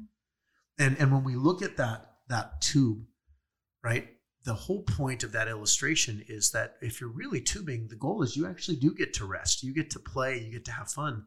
[0.79, 3.05] And and when we look at that that tube,
[3.85, 4.09] right?
[4.49, 8.35] The whole point of that illustration is that if you're really tubing, the goal is
[8.35, 9.63] you actually do get to rest.
[9.63, 11.27] You get to play, you get to have fun,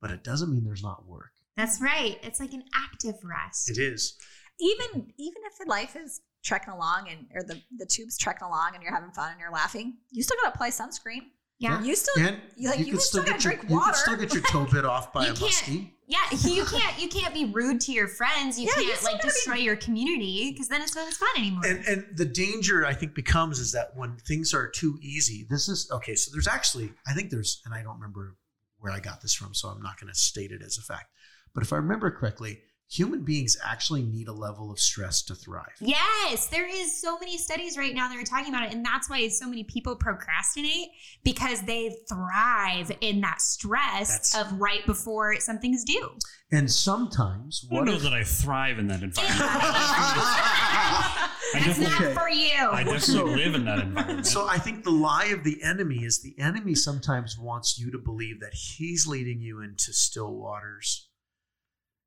[0.00, 1.30] but it doesn't mean there's not work.
[1.56, 2.18] That's right.
[2.24, 3.70] It's like an active rest.
[3.70, 4.16] It is.
[4.58, 8.72] even even if the life is trekking along and or the the tube's trekking along
[8.74, 11.22] and you're having fun and you're laughing, you still gotta apply sunscreen.
[11.58, 11.82] Yeah.
[11.82, 14.16] You still And you- like, you can still get gotta your, drink You can still
[14.16, 15.92] get your toe bit off by You a muskie.
[16.08, 18.60] Yeah, you can't you can't be rude to your friends.
[18.60, 21.16] You Yeah, can't still like gotta be- destroy your community because then it's not as
[21.16, 21.62] fun anymore.
[21.66, 25.68] And and the danger I think becomes is that when things are too easy, this
[25.68, 26.14] is okay.
[26.14, 28.36] So there's actually I think there's and I don't remember
[28.78, 31.06] where I got this from, so I'm not going to state it as a fact.
[31.54, 35.72] But if I remember correctly, human beings actually need a level of stress to thrive.
[35.80, 39.10] yes, there is so many studies right now that are talking about it, and that's
[39.10, 40.88] why so many people procrastinate
[41.24, 46.10] because they thrive in that stress That's- of right before something's due.
[46.52, 49.40] And sometimes I don't know if, that I thrive in that environment.
[49.40, 52.14] I That's not Okay.
[52.14, 52.52] for you.
[52.70, 54.26] I definitely So- live in that environment.
[54.26, 57.98] So I think the lie of the enemy is the enemy sometimes wants you to
[57.98, 61.05] believe that he's leading you into still waters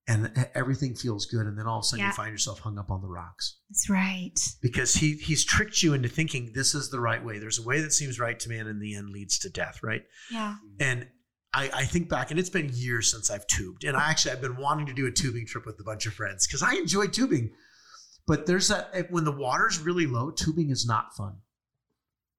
[0.09, 2.07] and everything feels good and then all of a sudden Yeah.
[2.09, 4.37] you find yourself hung up on the rocks That's right.
[4.61, 7.39] because he he's tricked you into thinking this is the right way.
[7.39, 9.79] There's a way that seems right to man and in the end leads to death,
[9.83, 10.03] right?
[10.31, 10.55] Yeah.
[10.81, 11.07] And
[11.53, 13.83] I, I think back, and it's been years since I've tubed.
[13.83, 16.13] And I actually I've been wanting to do a tubing trip with a bunch of
[16.13, 17.51] friends because I enjoy tubing.
[18.27, 21.37] But there's that eh, when the water's really low, tubing is not fun.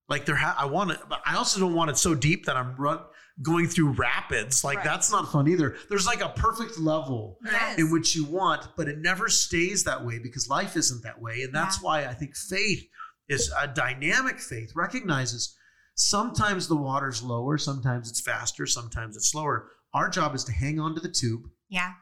[0.08, 2.56] Like there, ha- I want it, but I also don't want it so deep that
[2.56, 3.00] I'm run
[3.42, 4.62] going through rapids.
[4.64, 4.84] Like Right.
[4.84, 5.76] that's not fun either.
[5.88, 7.78] There's like a perfect level Yes.
[7.78, 11.42] in which you want, but it never stays that way because life isn't that way.
[11.42, 11.82] And that's Yeah.
[11.82, 12.86] why I think faith
[13.28, 15.56] is a dynamic faith, recognizes
[15.94, 19.70] sometimes the water's lower, sometimes it's faster, sometimes it's slower.
[19.94, 21.94] Our job is to hang on to the tube, Yeah.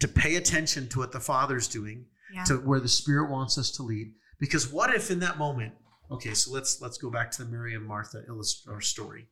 [0.00, 2.44] to pay attention to what the Father's doing, Yeah.
[2.44, 4.14] to where the Spirit wants us to lead.
[4.38, 5.74] Because what if in that moment,
[6.10, 9.28] okay, so let's let's go back to the Mary and Martha illust- or story.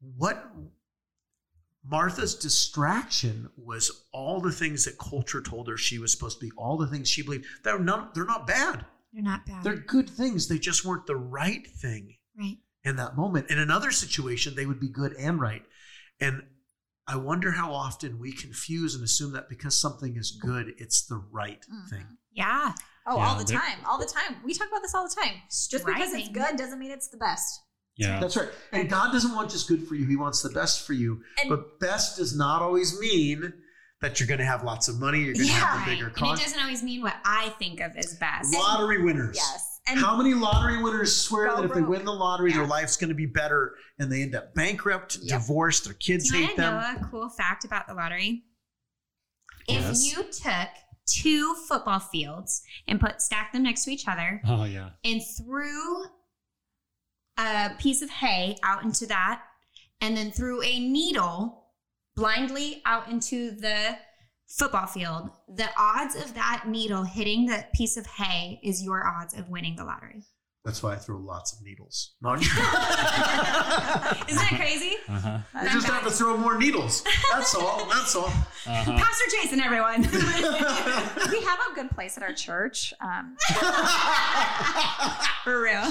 [0.00, 0.50] What
[1.84, 6.52] Martha's distraction was all the things that culture told her she was supposed to be,
[6.56, 7.46] all the things she believed.
[7.62, 8.84] They're not they're not bad.
[9.12, 9.62] They're not bad.
[9.62, 10.48] They're good things.
[10.48, 12.58] They just weren't the right thing right.
[12.84, 13.50] in that moment.
[13.50, 15.62] In another situation, they would be good and right.
[16.20, 16.42] And
[17.06, 21.16] I wonder how often we confuse and assume that because something is good, it's the
[21.16, 21.88] right Mhm.
[21.88, 22.18] thing.
[22.32, 22.74] Yeah.
[23.06, 23.78] Oh, Yeah, all the time.
[23.86, 24.42] All the time.
[24.44, 25.34] We talk about this all the time.
[25.48, 27.60] Just because it's good doesn't mean it's the best.
[27.96, 28.20] Yeah.
[28.20, 28.48] That's right.
[28.72, 31.22] And God doesn't want just good for you, He wants the best for you.
[31.40, 33.52] And- but best does not always mean
[34.02, 36.14] that you're going to have lots of money, you're going to have a bigger And
[36.16, 36.34] car.
[36.34, 38.52] it doesn't always mean what I think of as best.
[38.54, 39.36] Lottery winners.
[39.36, 39.80] Yes.
[39.88, 43.08] And How many lottery winners swear that if they win the lottery, their life's going
[43.08, 45.40] to be better and they end up bankrupt, Yep.
[45.40, 47.00] divorced, their kids Do you hate want to them?
[47.00, 48.42] know a cool fact about the lottery?
[49.68, 50.04] Yes.
[50.04, 50.68] If you took
[51.08, 54.90] two football fields and put stacked them next to each other Oh yeah.
[55.04, 56.04] and threw
[57.38, 59.42] a piece of hay out into that,
[60.00, 61.64] and then threw a needle
[62.14, 63.96] blindly out into the
[64.48, 69.34] football field, the odds of that needle hitting the piece of hay is your odds
[69.34, 70.22] of winning the lottery.
[70.64, 72.14] That's why I throw lots of needles.
[72.22, 74.96] No, Isn't that crazy?
[75.08, 75.38] Uh huh.
[75.54, 77.04] I just have to throw more needles.
[77.32, 77.86] That's all.
[77.86, 78.32] That's all.
[78.66, 78.96] Uh huh.
[78.98, 80.02] Pastor Jason, everyone.
[80.02, 82.92] we have a good place at our church.
[83.00, 83.36] Um,
[85.44, 85.84] For real.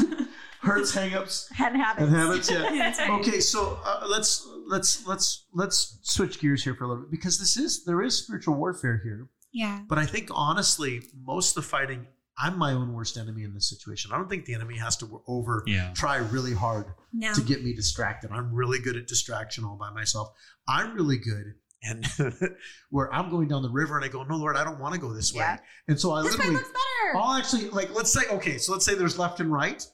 [0.65, 2.01] Hurts, hangups, and habits.
[2.08, 2.51] and habits.
[2.51, 3.15] Yeah.
[3.19, 7.38] Okay, so uh, let's let's let's let's switch gears here for a little bit because
[7.39, 9.82] this is there is spiritual warfare here, Yeah.
[9.88, 13.69] but I think honestly, most of the fighting, I'm my own worst enemy in this
[13.69, 14.12] situation.
[14.13, 15.91] I don't think the enemy has to over Yeah.
[15.93, 17.34] try really hard No.
[17.34, 18.32] to get me distracted.
[18.32, 20.30] I'm really good at distraction all by myself.
[20.67, 21.54] I'm really good.
[21.84, 22.04] And
[22.89, 24.99] where I'm going down the river and I go, no, Lord, I don't want to
[24.99, 25.41] go this way.
[25.41, 25.58] Yeah.
[25.88, 27.13] And so I This way literally, looks better.
[27.13, 27.17] better.
[27.23, 29.86] I'll actually like let's say okay, so let's say there's left and right.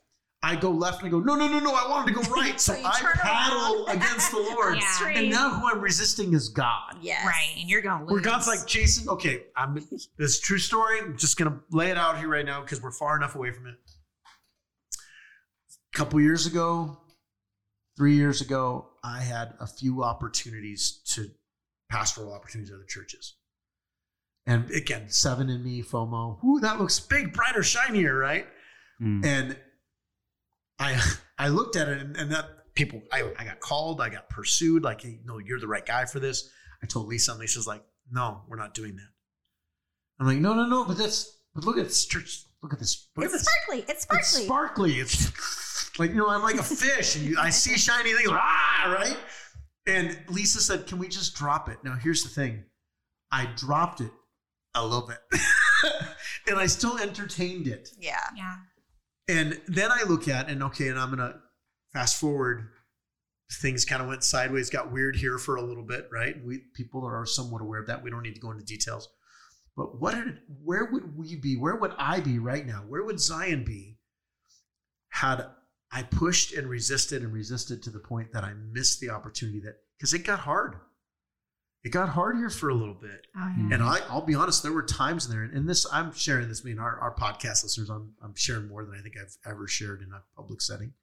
[0.43, 2.59] I go left and I go, no, no, no, no, I wanted to go right.
[2.59, 4.77] So, So I paddle against the Lord.
[4.77, 5.09] Yeah.
[5.09, 6.95] And now who I'm resisting is God.
[7.01, 7.23] yes.
[7.25, 7.53] Right.
[7.59, 8.13] And you're going to lose.
[8.13, 9.75] Where God's like, Jason, okay, I'm
[10.17, 10.99] this true story.
[10.99, 13.67] I'm just gonna lay it out here right now because we're far enough away from
[13.67, 13.75] it.
[15.93, 16.97] A couple years ago,
[17.97, 21.29] three years ago, I had a few opportunities to
[21.91, 23.35] pastoral opportunities at other churches.
[24.47, 26.43] And again, seven in me, FOMO.
[26.43, 28.47] Ooh, that looks big, brighter, shinier, right?
[29.01, 29.23] Mm.
[29.25, 29.57] And
[30.81, 30.99] I
[31.37, 34.83] I looked at it and, and that people I, I got called, I got pursued,
[34.83, 36.49] like, hey, no, you're the right guy for this.
[36.83, 39.07] I told Lisa, and Lisa's like, no, we're not doing that.
[40.19, 43.07] I'm like, no, no, no, but that's but look at this church, look at this.
[43.15, 43.47] Look at It's this.
[43.53, 43.85] sparkly.
[43.87, 44.19] It's sparkly.
[44.41, 44.93] It's sparkly.
[44.99, 48.95] It's like, you know, I'm like a fish and you, I see shiny things, ah,
[48.97, 49.17] right?
[49.87, 51.77] And Lisa said, can we just drop it?
[51.83, 52.63] Now, here's the thing
[53.31, 54.11] I dropped it
[54.75, 55.17] a little bit
[56.47, 57.89] and I still entertained it.
[57.99, 58.19] yeah.
[58.35, 58.55] Yeah.
[59.31, 61.35] And then I look at and okay, and I'm gonna
[61.93, 62.67] fast forward.
[63.61, 66.35] Things kind of went sideways, got weird here for a little bit, right?
[66.43, 68.03] We people are somewhat aware of that.
[68.03, 69.07] We don't need to go into details.
[69.77, 71.55] But what did where would we be?
[71.55, 72.83] Where would I be right now?
[72.87, 73.99] Where would Zion be
[75.09, 75.45] had
[75.93, 79.75] I pushed and resisted and resisted to the point that I missed the opportunity that
[79.97, 80.75] because it got hard.
[81.83, 83.25] It got hard here for a little bit.
[83.35, 83.73] Oh, Mm.
[83.73, 86.61] And I, I'll be honest, there were times in there, and this I'm sharing this.
[86.63, 89.67] I mean, our, our podcast listeners, I'm, I'm sharing more than I think I've ever
[89.67, 90.93] shared in a public setting.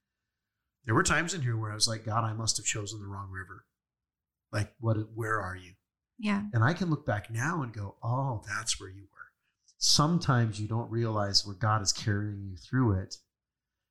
[0.85, 3.07] There were times in here where I was like, God, I must have chosen the
[3.07, 3.65] wrong river.
[4.53, 4.97] Like, what?
[5.15, 5.73] Where are you?
[6.19, 6.43] Yeah.
[6.53, 9.19] And I can look back now and go, oh, that's where you were.
[9.77, 13.17] Sometimes you don't realize where God is carrying you through it.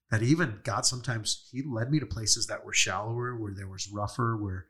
[0.10, 3.90] That even God, sometimes He led me to places that were shallower, where there was
[3.92, 4.68] rougher, where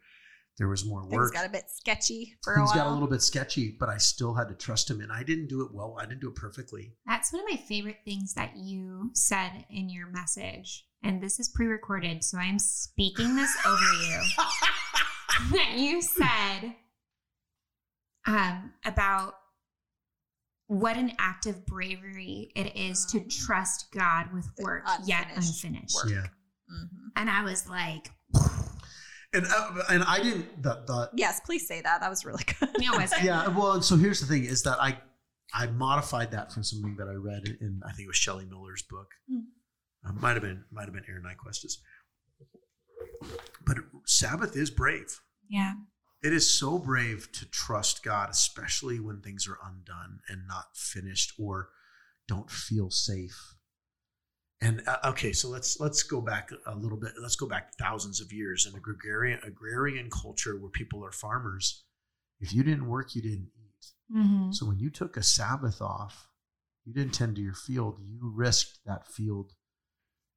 [0.58, 2.74] there was more Things work got a bit sketchy for things a while.
[2.74, 5.24] He's got a little bit sketchy, but I still had to trust him, and I
[5.24, 5.96] didn't do it well.
[6.00, 6.94] I didn't do it perfectly.
[7.06, 10.86] That's one of my favorite things that you said in your message.
[11.04, 14.22] And this is pre recorded, so I'm speaking this over you.
[15.58, 16.74] that you said
[18.26, 19.36] um, about
[20.68, 25.64] what an act of bravery it is to trust God with The work yet unfinished
[25.64, 25.96] unfinished.
[25.96, 26.10] work.
[26.12, 26.28] Yeah,
[26.70, 26.90] Mhm.
[27.16, 28.10] And I was like,
[29.38, 32.02] and uh, and I didn't the the Yes, please say that.
[32.02, 32.70] That was really good.
[32.80, 33.24] you know, was good.
[33.24, 33.48] yeah.
[33.48, 34.98] Well, and so here's the thing: is that I
[35.54, 38.84] I modified that from something that I read in I think it was Shelley Miller's
[38.84, 39.12] book.
[39.30, 39.40] Hmm.
[40.08, 41.80] Uh, might have been might have been Aaron Nyquist's.
[43.66, 45.20] But Sabbath is brave.
[45.50, 45.74] Yeah.
[46.24, 51.34] It is so brave to trust God, especially when things are undone and not finished
[51.40, 51.70] or
[52.28, 53.56] don't feel safe.
[54.60, 57.12] And uh, okay, so let's let's go back a little bit.
[57.22, 61.84] Let's go back thousands of years in a agrarian agrarian culture where people are farmers.
[62.40, 64.16] If you didn't work, you didn't eat.
[64.16, 64.52] Mm-hmm.
[64.52, 66.28] So when you took a Sabbath off,
[66.86, 68.00] you didn't tend to your field.
[68.04, 69.54] You risked that field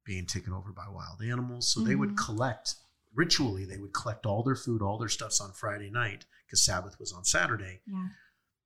[0.05, 1.71] being taken over by wild animals.
[1.71, 2.17] So they would Mhm.
[2.17, 2.75] collect
[3.13, 3.65] ritually.
[3.65, 7.11] They would collect all their food, all their stuffs on Friday night because Sabbath was
[7.11, 7.81] on Saturday.
[7.85, 8.09] Yeah.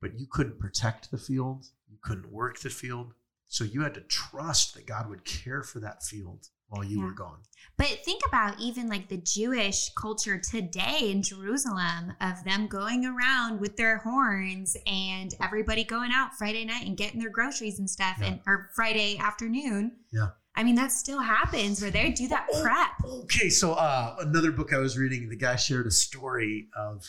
[0.02, 1.65] But you couldn't protect the field.
[1.88, 3.13] You couldn't work the field.
[3.47, 7.05] So you had to trust that God would care for that field while you Yeah.
[7.05, 7.43] were gone.
[7.77, 13.60] But think about even like the Jewish culture today in Jerusalem of them going around
[13.60, 18.17] with their horns and everybody going out Friday night and getting their groceries and stuff
[18.19, 18.25] Yeah.
[18.27, 19.97] and or Friday afternoon.
[20.12, 20.29] Yeah.
[20.55, 23.12] I mean, that still happens where they do that Oh, prep.
[23.25, 27.05] Okay, so uh, another book I was reading, the guy shared a story of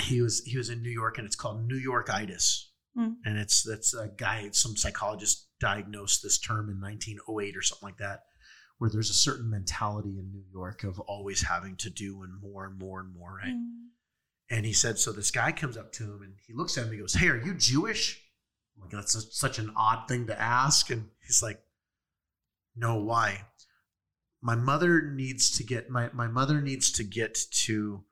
[0.00, 3.12] he was he was in New York and it's called New Yorkitis, Hmm.
[3.24, 7.98] and it's that's a guy some psychologist diagnosed this term in 1908 or something like
[7.98, 8.24] that,
[8.78, 12.64] where there's a certain mentality in New York of always having to do and more
[12.66, 13.54] and more and more, right?
[14.50, 16.88] And he said, so this guy comes up to him and he looks at him
[16.88, 18.20] and he goes, Hey, are you Jewish?
[18.74, 20.90] I'm like, that's a, such an odd thing to ask.
[20.90, 21.62] And he's like,
[22.74, 23.42] No, why?
[24.42, 28.02] My mother needs to get my, my mother needs to get to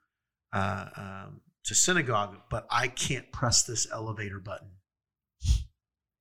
[0.52, 4.70] uh, um, to synagogue, but I can't press this elevator button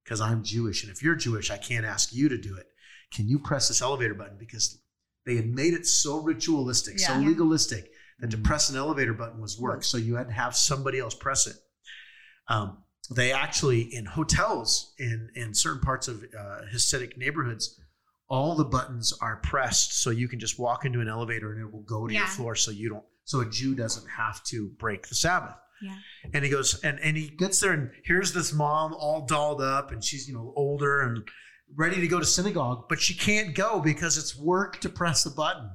[0.04, 0.84] because I'm Jewish.
[0.84, 2.68] And if you're Jewish, I can't ask you to do it.
[3.14, 4.38] Can you press this elevator button?
[4.38, 4.82] Because
[5.26, 7.28] they had made it so ritualistic, so Yeah.
[7.28, 8.44] legalistic that to Mhm.
[8.44, 9.84] press an elevator button was work.
[9.84, 11.56] So you had to have somebody else press it.
[12.48, 17.80] Um, they actually in hotels in in certain parts of uh, Hasidic neighborhoods,
[18.28, 21.72] all the buttons are pressed, so you can just walk into an elevator and it
[21.72, 23.06] will go to your floor, so you don't.
[23.28, 25.56] So a Jew doesn't have to break the Sabbath.
[25.82, 25.98] Yeah.
[26.34, 29.92] And he goes and and he gets there and here's this mom all dolled up
[29.92, 31.28] and she's you know older and
[31.76, 35.30] ready to go to synagogue, but she can't go because it's work to press a
[35.30, 35.70] button.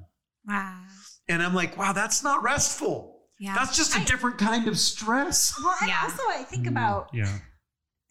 [0.49, 0.81] Wow.
[1.29, 3.21] And I'm like, wow, that's not restful.
[3.38, 3.55] Yeah.
[3.55, 5.55] That's just a I- different kind of stress.
[5.62, 6.01] Well, and Yeah.
[6.03, 7.38] also I think Mm, about yeah.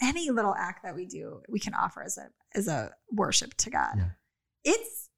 [0.01, 2.27] any little act that we do, we can offer as a
[2.58, 3.95] as a worship to God.
[3.97, 4.10] Yeah.
[4.63, 5.10] It's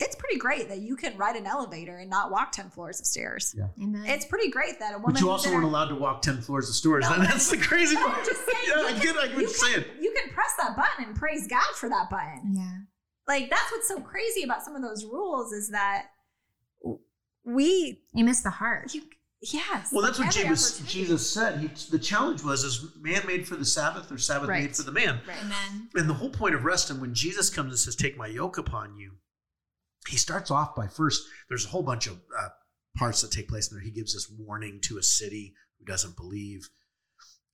[0.00, 3.06] it's pretty great that you can ride an elevator and not walk 10 floors of
[3.06, 3.54] stairs.
[3.56, 3.66] Yeah.
[3.82, 4.04] Amen.
[4.06, 6.68] It's pretty great that a woman But you also weren't allowed to walk 10 floors
[6.68, 7.08] of stores.
[7.08, 8.18] No, That's the crazy part.
[8.18, 9.84] I'm just saying, yeah, you I can- get I get what you you're saying.
[9.84, 12.54] can, you can press that button and praise God for that button.
[12.56, 12.78] yeah.
[13.28, 16.06] Like that's what's so crazy about some of those rules is that
[17.44, 18.94] we You miss the heart.
[18.94, 19.02] you
[19.42, 19.90] yes.
[19.92, 20.78] Well, that's what Jesus.
[20.80, 21.58] Jesus said.
[21.60, 24.62] He, the challenge was: is man made for the Sabbath, or Sabbath Right.
[24.64, 25.20] made for the man?
[25.26, 25.36] Right.
[25.44, 25.88] Amen.
[25.94, 28.58] And the whole point of rest, and when Jesus comes and says, "Take my yoke
[28.58, 29.12] upon you,"
[30.08, 31.22] he starts off by first.
[31.48, 32.48] There's a whole bunch of uh,
[32.96, 33.84] parts that take place in there.
[33.84, 36.68] He gives this warning to a city who doesn't believe.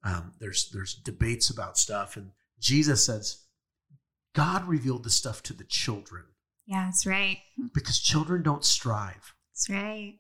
[0.05, 2.31] Um, there's there's debates about stuff, and
[2.61, 3.45] Jesus says,
[4.35, 6.25] "God revealed this stuff to the children
[6.67, 7.39] Yeah, that's right.
[7.75, 10.19] because children don't strive." That's right.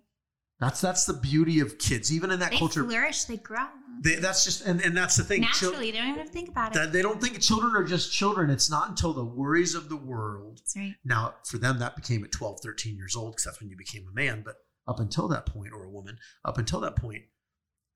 [0.58, 2.82] That's that's the beauty of kids, even in that They culture.
[2.82, 3.66] They flourish, they grow.
[4.02, 5.46] They, that's just and, and that's the thing.
[5.52, 6.78] Chil- Naturally, they don't even think about it.
[6.78, 8.50] that they don't think children are just children.
[8.50, 10.58] It's not until the worries of the world.
[10.58, 10.94] That's right.
[11.04, 14.06] Now, for them, that became at 12, 13 years old because that's when you became
[14.10, 14.42] a man.
[14.44, 14.56] But
[14.88, 17.22] up until that point, or a woman, up until that point,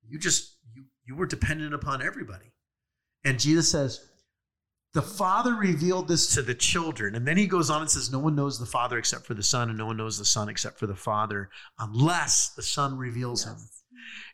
[0.06, 2.52] you just you you were dependent upon everybody.
[3.24, 4.06] And Jesus says,
[4.92, 7.14] the Father revealed this to the children.
[7.14, 9.42] And then he goes on and says, No one knows the Father except for the
[9.42, 13.44] Son, and no one knows the Son except for the Father, unless the Son reveals
[13.44, 13.56] him.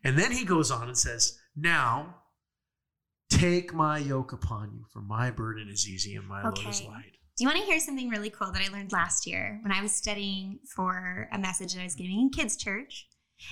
[0.04, 2.16] And then he goes on and says, Now
[3.28, 7.16] take my yoke upon you, for my burden is easy and my load is light.
[7.36, 9.82] Do you want to hear something really cool that I learned last year when I
[9.82, 13.08] was studying for a message that I was giving in kids' church?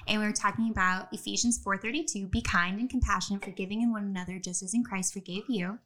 [0.09, 4.39] And we were talking about Ephesians 4:32, be kind and compassionate, forgiving in one another
[4.39, 5.81] just as in Christ forgave you.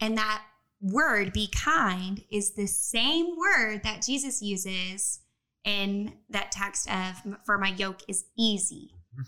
[0.00, 0.42] And that
[0.80, 5.20] word be kind is the same word that Jesus uses
[5.64, 8.90] in that text of for my yoke is easy.
[9.16, 9.26] Mhm.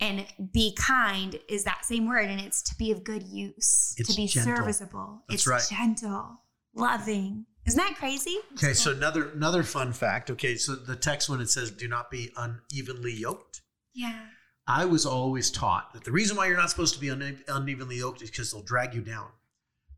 [0.00, 4.08] And be kind is that same word, and it's to be of good use, It's
[4.10, 4.56] to be gentle.
[4.56, 5.24] serviceable.
[5.28, 5.62] That's it's right.
[5.68, 6.42] gentle,
[6.74, 7.44] loving.
[7.66, 8.38] Isn't that crazy?
[8.54, 10.30] Okay, so another another fun fact.
[10.30, 13.60] Okay, so the text when it says "do not be unevenly yoked,"
[13.92, 14.30] Yeah.
[14.66, 17.96] I was always taught that the reason why you're not supposed to be une- unevenly
[17.98, 19.32] yoked is because they'll drag you down.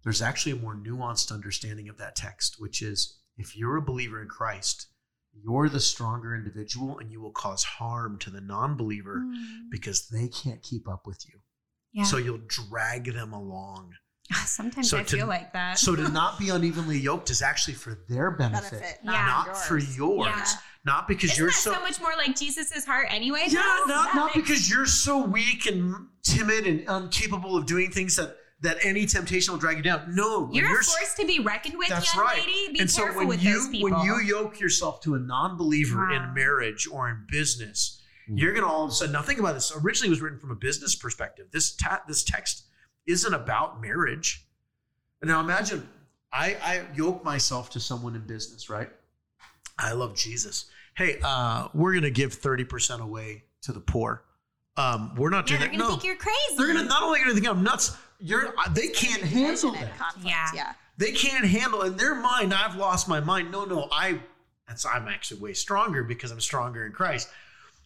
[0.04, 4.20] There's actually a more nuanced understanding of that text, which is if you're a believer
[4.22, 4.86] in Christ,
[5.32, 9.70] you're the stronger individual, and you will cause harm to the non-believer Mm.
[9.70, 11.40] because they can't keep up with you.
[11.92, 12.04] Yeah.
[12.04, 13.92] So you'll drag them along.
[14.46, 15.78] Sometimes so I to- feel like that.
[15.78, 19.10] So to not be unevenly yoked is actually for their benefit, benefit, Yeah.
[19.12, 20.26] not, not for yours.
[20.28, 20.46] Yeah.
[20.84, 23.44] Not because Isn't you're so, so, much more like Jesus' heart anyway?
[23.48, 28.16] yeah, not not makes- because you're so weak and timid and incapable of doing things
[28.16, 30.14] that that any temptation will drag you down.
[30.14, 32.38] No, when you're, a s- force to be reckoned with, That's young right.
[32.40, 32.72] lady.
[32.74, 33.90] Be and so careful when with you those people.
[33.90, 36.12] when you yoke yourself to a non-believer Wow.
[36.28, 38.38] in marriage or in business, Mm.
[38.38, 39.72] you're gonna all of a sudden now think about this.
[39.74, 41.46] Originally, it was written from a business perspective.
[41.52, 42.64] This ta- this text
[43.06, 44.46] isn't about marriage.
[45.22, 45.88] And now imagine
[46.32, 48.90] I I yoke myself to someone in business, right?
[49.78, 50.66] I love Jesus.
[50.96, 54.22] Hey, uh, we're gonna give thirty percent away to the poor.
[54.76, 55.76] Um, we're not yeah, doing they're that.
[55.78, 56.56] gonna No, think you're crazy.
[56.58, 57.96] they're gonna not only gonna think I'm nuts.
[58.20, 60.46] You're uh, they can't handle Division that conflict, Yeah.
[60.54, 60.72] yeah.
[60.98, 64.20] they can't handle in their mind i've lost my mind no no i
[64.68, 67.28] that's i'm actually way stronger because i'm stronger in christ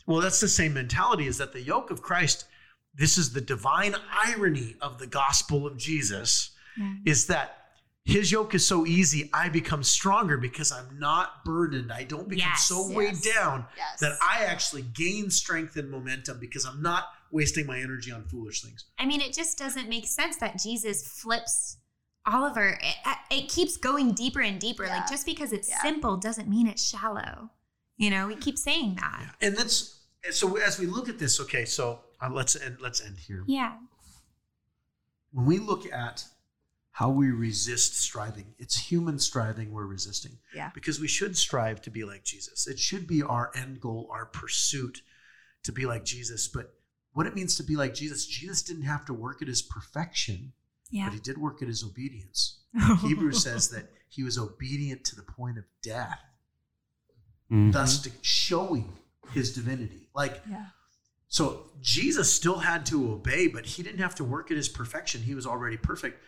[0.06, 2.46] well that's the same mentality is that the yoke of christ
[2.94, 6.94] this is the divine irony of the gospel of jesus Yeah.
[7.06, 7.58] is that
[8.04, 12.48] his yoke is so easy i become stronger because i'm not burdened i don't become
[12.50, 12.96] Yes, so yes.
[12.96, 14.00] weighed down Yes.
[14.00, 18.62] that i actually gain strength and momentum because i'm not wasting my energy on foolish
[18.62, 21.76] things I mean, it just doesn't make sense that Jesus flips
[22.26, 22.78] all of our.
[22.80, 22.96] It,
[23.30, 24.84] it keeps going deeper and deeper.
[24.84, 24.96] Yeah.
[24.96, 25.82] Like just because it's Yeah.
[25.82, 27.50] simple doesn't mean it's shallow.
[27.98, 29.34] You know, we keep saying that.
[29.42, 33.18] and that's so as we look at this okay so uh, let's end let's end
[33.18, 33.74] here Yeah.
[35.32, 36.24] when we look at
[36.92, 40.38] how we resist striving, it's human striving we're resisting.
[40.54, 40.70] Yeah.
[40.74, 42.68] Because we should strive to be like Jesus.
[42.68, 45.02] It should be our end goal, our pursuit
[45.64, 46.46] to be like Jesus.
[46.46, 46.72] But
[47.14, 50.52] what it means to be like Jesus, Jesus didn't have to work at his perfection,
[50.90, 51.06] Yeah.
[51.06, 52.58] but he did work at his obedience.
[53.00, 56.20] Hebrews says that he was obedient to the point of death,
[57.50, 57.72] Mhm.
[57.72, 58.98] thus to showing
[59.30, 60.08] his divinity.
[60.14, 60.66] Like Yeah.
[61.28, 65.22] so Jesus still had to obey, but he didn't have to work at his perfection.
[65.22, 66.22] He was already perfect.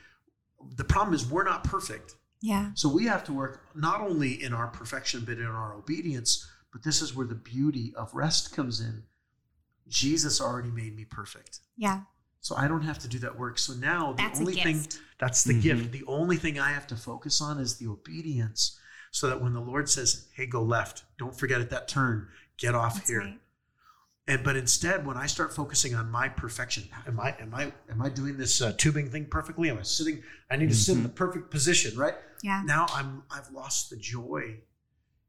[0.76, 2.14] The problem is we're not perfect.
[2.40, 2.72] Yeah.
[2.74, 6.46] So we have to work not only in our perfection, but in our obedience.
[6.72, 9.04] But this is where the beauty of rest comes in.
[9.88, 11.60] Jesus already made me perfect.
[11.76, 12.02] Yeah.
[12.40, 13.58] So I don't have to do that work.
[13.58, 14.86] So now the That's only thing
[15.18, 15.62] that's the Mhm.
[15.62, 15.92] gift.
[15.92, 18.78] The only thing I have to focus on is the obedience.
[19.10, 22.28] So that when the Lord says, Hey, go left, don't forget at that turn,
[22.58, 23.20] get off That's here.
[23.20, 23.40] right.
[24.28, 28.02] And but instead, when I start focusing on my perfection, am I am I am
[28.02, 29.70] I doing this uh, tubing thing perfectly?
[29.70, 30.22] Am I sitting?
[30.50, 32.14] I need to sit in the perfect position, right?
[32.42, 32.62] Yeah.
[32.64, 34.58] Now I'm I've lost the joy,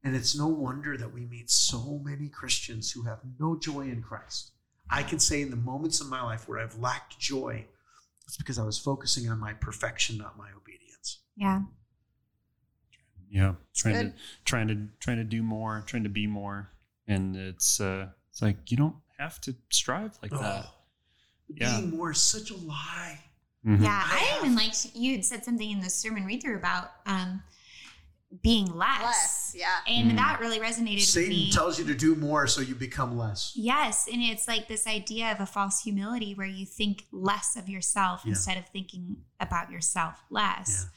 [0.07, 4.01] and it's no wonder that we meet so many Christians who have no joy in
[4.01, 4.51] Christ.
[4.89, 7.65] I can say in the moments of my life where I've lacked joy,
[8.25, 11.19] it's because I was focusing on my perfection, not my obedience.
[11.35, 11.63] Yeah.
[13.29, 14.13] Yeah, trying good.
[14.13, 16.71] to trying to trying to do more, trying to be more,
[17.05, 20.65] and it's uh, it's like you don't have to strive like that.
[20.65, 20.73] Oh,
[21.49, 21.81] Yeah.
[21.81, 23.19] Being more is such a lie.
[23.65, 23.83] Mhm.
[23.83, 24.03] Yeah.
[24.05, 27.43] I I, even liked you had said something in the sermon read through about um
[28.43, 29.01] being less.
[29.01, 29.77] Less, yeah.
[29.87, 30.15] And Mm.
[30.17, 33.53] that really resonated with Satan tells you to do more so you become less.
[33.55, 37.69] Yes, and it's like this idea of a false humility where you think less of
[37.69, 38.31] yourself Yeah.
[38.31, 40.87] instead of thinking about yourself less.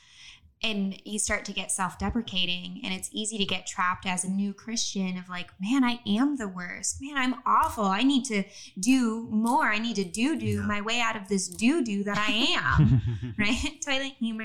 [0.63, 4.29] And you start to get self deprecating, and it's easy to get trapped as a
[4.29, 6.99] new Christian of like, man, I am the worst.
[7.01, 7.85] Man, I'm awful.
[7.87, 8.43] I need to
[8.79, 9.69] do more.
[9.73, 10.61] I need to do do Yeah.
[10.67, 13.35] my way out of this do do that I am.
[13.39, 13.81] right?
[13.87, 14.45] Toilet humor.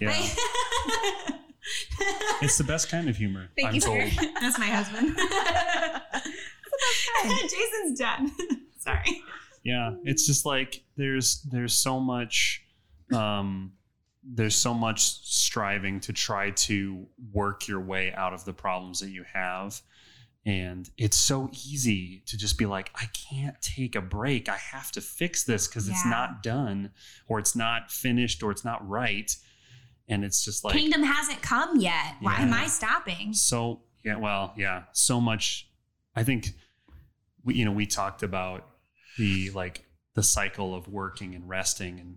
[0.00, 1.36] yeah, But-
[2.42, 3.48] it's the best kind of humor.
[3.56, 4.10] Thank I'm you, told.
[4.12, 4.26] sir.
[4.40, 5.16] That's my husband.
[7.42, 8.30] Jason's done.
[8.78, 9.22] Sorry.
[9.62, 12.64] yeah it's just like there's there's so much
[13.12, 13.72] um
[14.24, 19.10] there's so much striving to try to work your way out of the problems that
[19.10, 19.82] you have
[20.46, 24.90] and it's so easy to just be like i can't take a break i have
[24.90, 26.90] to fix this because it's not done
[27.28, 29.36] or it's not finished or it's not right
[30.10, 32.16] and it's just like Kingdom hasn't come yet.
[32.20, 33.32] Why am I stopping?
[33.32, 35.68] so yeah well yeah so much
[36.16, 36.54] i think
[37.44, 38.66] we you know we talked about
[39.18, 39.84] the like
[40.14, 42.16] the cycle of working and resting and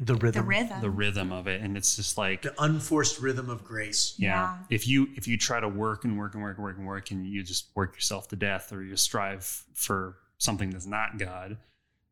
[0.00, 0.46] The The rhythm.
[0.46, 0.80] rhythm.
[0.82, 4.14] the rhythm of it and it's just like the unforced rhythm of grace.
[4.18, 4.58] yeah, Yeah.
[4.70, 7.10] if you if you try to work and work and work and work and work
[7.10, 9.44] and you just work yourself to death or you strive
[9.74, 11.56] for something that's not god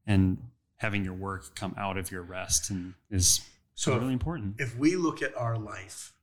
[0.06, 0.38] and
[0.76, 3.40] having your work come out of your rest and is
[3.76, 6.14] So it's really important if we look at our life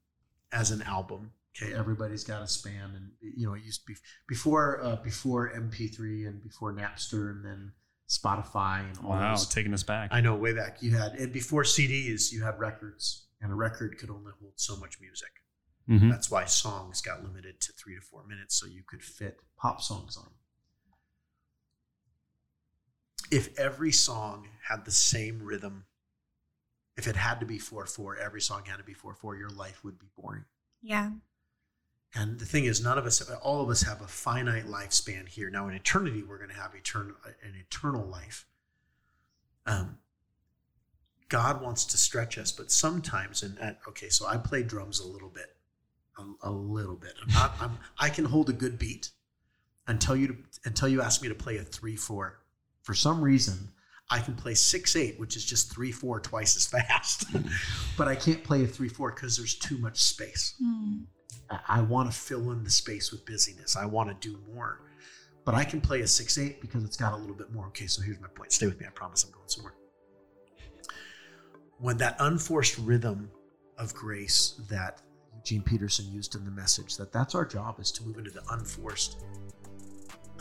[0.51, 3.95] as an album, okay, everybody's got a span, and you know, it used to be
[4.28, 7.72] before uh, before MP3 and before Napster, and then
[8.10, 9.47] Spotify and all wow those.
[9.47, 13.28] taking us back I know way back you had, and before CDs, you had records,
[13.39, 15.30] and a record could only hold so much music.
[15.88, 16.10] Mhm.
[16.10, 19.80] That's why songs got limited to three to four minutes, so you could fit pop
[19.80, 20.32] songs on.
[23.30, 25.86] If every song had the same rhythm,
[26.96, 29.50] if it had to be four four, every song had to be four four, your
[29.50, 30.46] life would be boring.
[30.82, 31.12] Yeah.
[32.16, 35.50] And the thing is, none of us, all of us, have a finite lifespan here.
[35.50, 38.46] Now, in eternity, we're going to have eternal, an eternal life.
[39.66, 39.98] Um,
[41.28, 45.08] God wants to stretch us, but sometimes, and uh, okay, so I play drums a
[45.08, 45.56] little bit,
[46.20, 47.14] a, a little bit.
[47.24, 49.10] I'm not, I'm, I can hold a good beat
[49.88, 52.41] until you until you ask me to play a three four.
[52.84, 53.70] For some reason,
[54.14, 57.26] I can play six eight, which is just three four twice as fast,
[57.97, 60.53] but I can't play a three four because there's too much space.
[60.61, 60.99] Hmm.
[61.49, 63.76] I- I want to fill in the space with busyness.
[63.76, 64.82] I want to do more.
[65.45, 67.68] But I can play a 6 8 because it's got a little bit more.
[67.68, 68.53] Okay, so here's my point.
[68.53, 68.86] Stay with me.
[68.88, 69.74] I promise I'm going somewhere.
[71.80, 73.30] When that unforced rhythm
[73.78, 75.01] of grace that
[75.36, 78.43] Eugene Peterson used in the message, that that's our job is to move into the
[78.51, 79.18] unforced.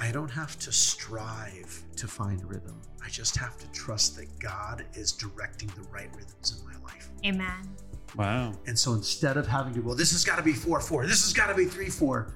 [0.02, 2.82] I don't have to strive to find rhythm.
[3.04, 7.08] I just have to trust that God is directing the right rhythms in my life.
[7.24, 7.76] Amen.
[8.16, 11.06] wow And so instead of having to, well, this has got to be 4 4,
[11.06, 12.34] this has got to be 3 4,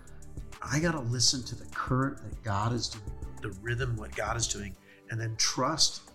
[0.63, 4.37] I got to listen to the current that God is doing, the rhythm, what God
[4.37, 4.77] is doing,
[5.11, 6.13] and then trust,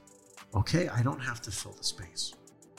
[0.55, 2.33] okay, I don't have to fill the space.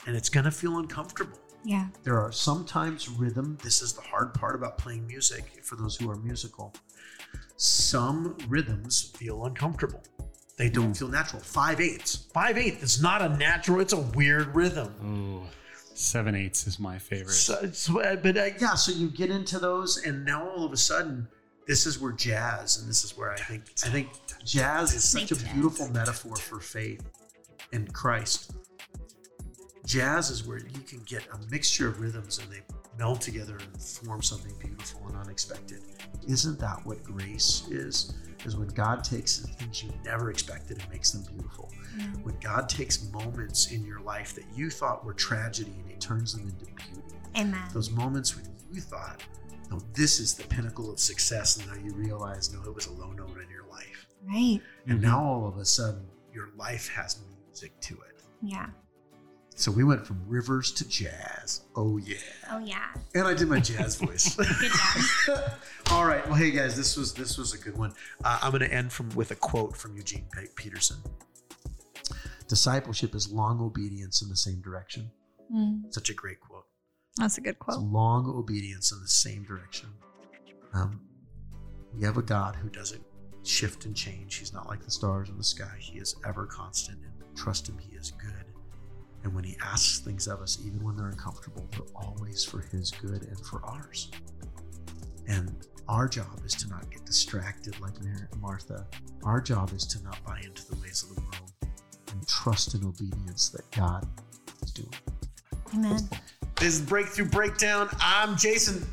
[0.07, 1.37] And it's going to feel uncomfortable.
[1.63, 1.87] Yeah.
[2.03, 6.09] There are sometimes rhythm, this is the hard part about playing music for those who
[6.09, 6.73] are musical.
[7.57, 10.03] Some rhythms feel uncomfortable.
[10.57, 11.41] They don't feel natural.
[11.41, 12.27] Five eighths.
[12.33, 14.93] Five eighths is not a natural, it's a weird rhythm.
[15.45, 15.49] oh
[15.95, 20.03] seven eighths is my favorite So, so, but uh, yeah, so you get into those,
[20.03, 21.27] and now all of a sudden,
[21.67, 24.09] this is where jazz, and this is where I think I think
[24.43, 27.09] jazz is such a beautiful metaphor for faith
[27.71, 28.53] in Christ.
[29.85, 32.61] Jazz is where you can get a mixture of rhythms, and they
[32.97, 35.81] meld together and form something beautiful and unexpected.
[36.27, 38.13] Isn't that what grace is?
[38.45, 41.71] Is when God takes the things you never expected and makes them beautiful
[42.23, 46.33] when God takes moments in your life that you thought were tragedy and He turns
[46.33, 47.17] them into beauty.
[47.37, 47.61] Amen.
[47.73, 49.21] Those moments when you thought,
[49.69, 52.91] no, this is the pinnacle of success, and now you realize, no, it was a
[52.93, 54.07] low note in your life.
[54.23, 54.59] Right.
[54.87, 55.03] And Mhm.
[55.03, 58.23] now all of a sudden, your life has music to it.
[58.41, 58.69] Yeah.
[59.55, 61.61] So we went from rivers to jazz.
[61.75, 62.17] Oh yeah.
[62.51, 62.87] Oh yeah.
[63.13, 64.35] And I did my jazz voice.
[64.59, 65.51] Good job.
[65.91, 66.25] All right.
[66.25, 67.93] Well, hey guys, this was this was a good one.
[68.23, 70.97] Uh, I'm going to end from with a quote from Eugene Pe- Peterson.
[72.47, 75.09] Discipleship is long obedience in the same direction.
[75.91, 76.65] Such a great quote.
[77.17, 77.79] That's a good It's quote.
[77.79, 79.89] long obedience in the same direction.
[80.73, 80.99] Um,
[81.95, 83.03] we have a God who doesn't
[83.43, 84.35] shift and change.
[84.35, 85.75] He's not like the stars in the sky.
[85.77, 87.77] He is ever constant, and trust Him.
[87.77, 88.45] He is good.
[89.23, 92.91] And when He asks things of us, even when they're uncomfortable, they're always for His
[92.91, 94.11] good and for ours.
[95.27, 95.55] And
[95.87, 98.85] our job is to not get distracted like Mary, Martha.
[99.23, 101.51] Our job is to not buy into the ways of the world
[102.11, 104.07] and trust in obedience that God
[104.61, 104.93] is doing.
[105.73, 106.09] Amen.
[106.57, 107.89] This is Breakthrough Breakdown.
[107.99, 108.85] I'm Jason.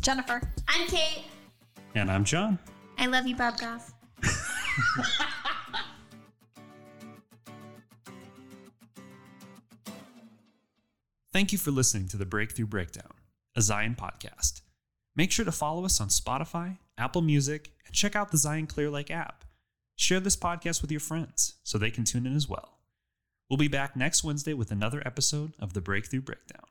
[0.00, 0.40] Jennifer.
[0.68, 1.24] I'm Kate.
[1.94, 2.58] And I'm John.
[2.98, 3.92] I love you, Bob Goff.
[11.38, 13.12] Thank you for listening to the Breakthrough Breakdown,
[13.54, 14.62] a Zion podcast.
[15.14, 18.90] Make sure to follow us on Spotify, Apple Music, and check out the Zion Clear
[18.90, 19.44] Lake app.
[19.94, 22.80] Share this podcast with your friends so they can tune in as well.
[23.48, 26.66] We'll be back next Wednesday with another episode of the Breakthrough Breakdown.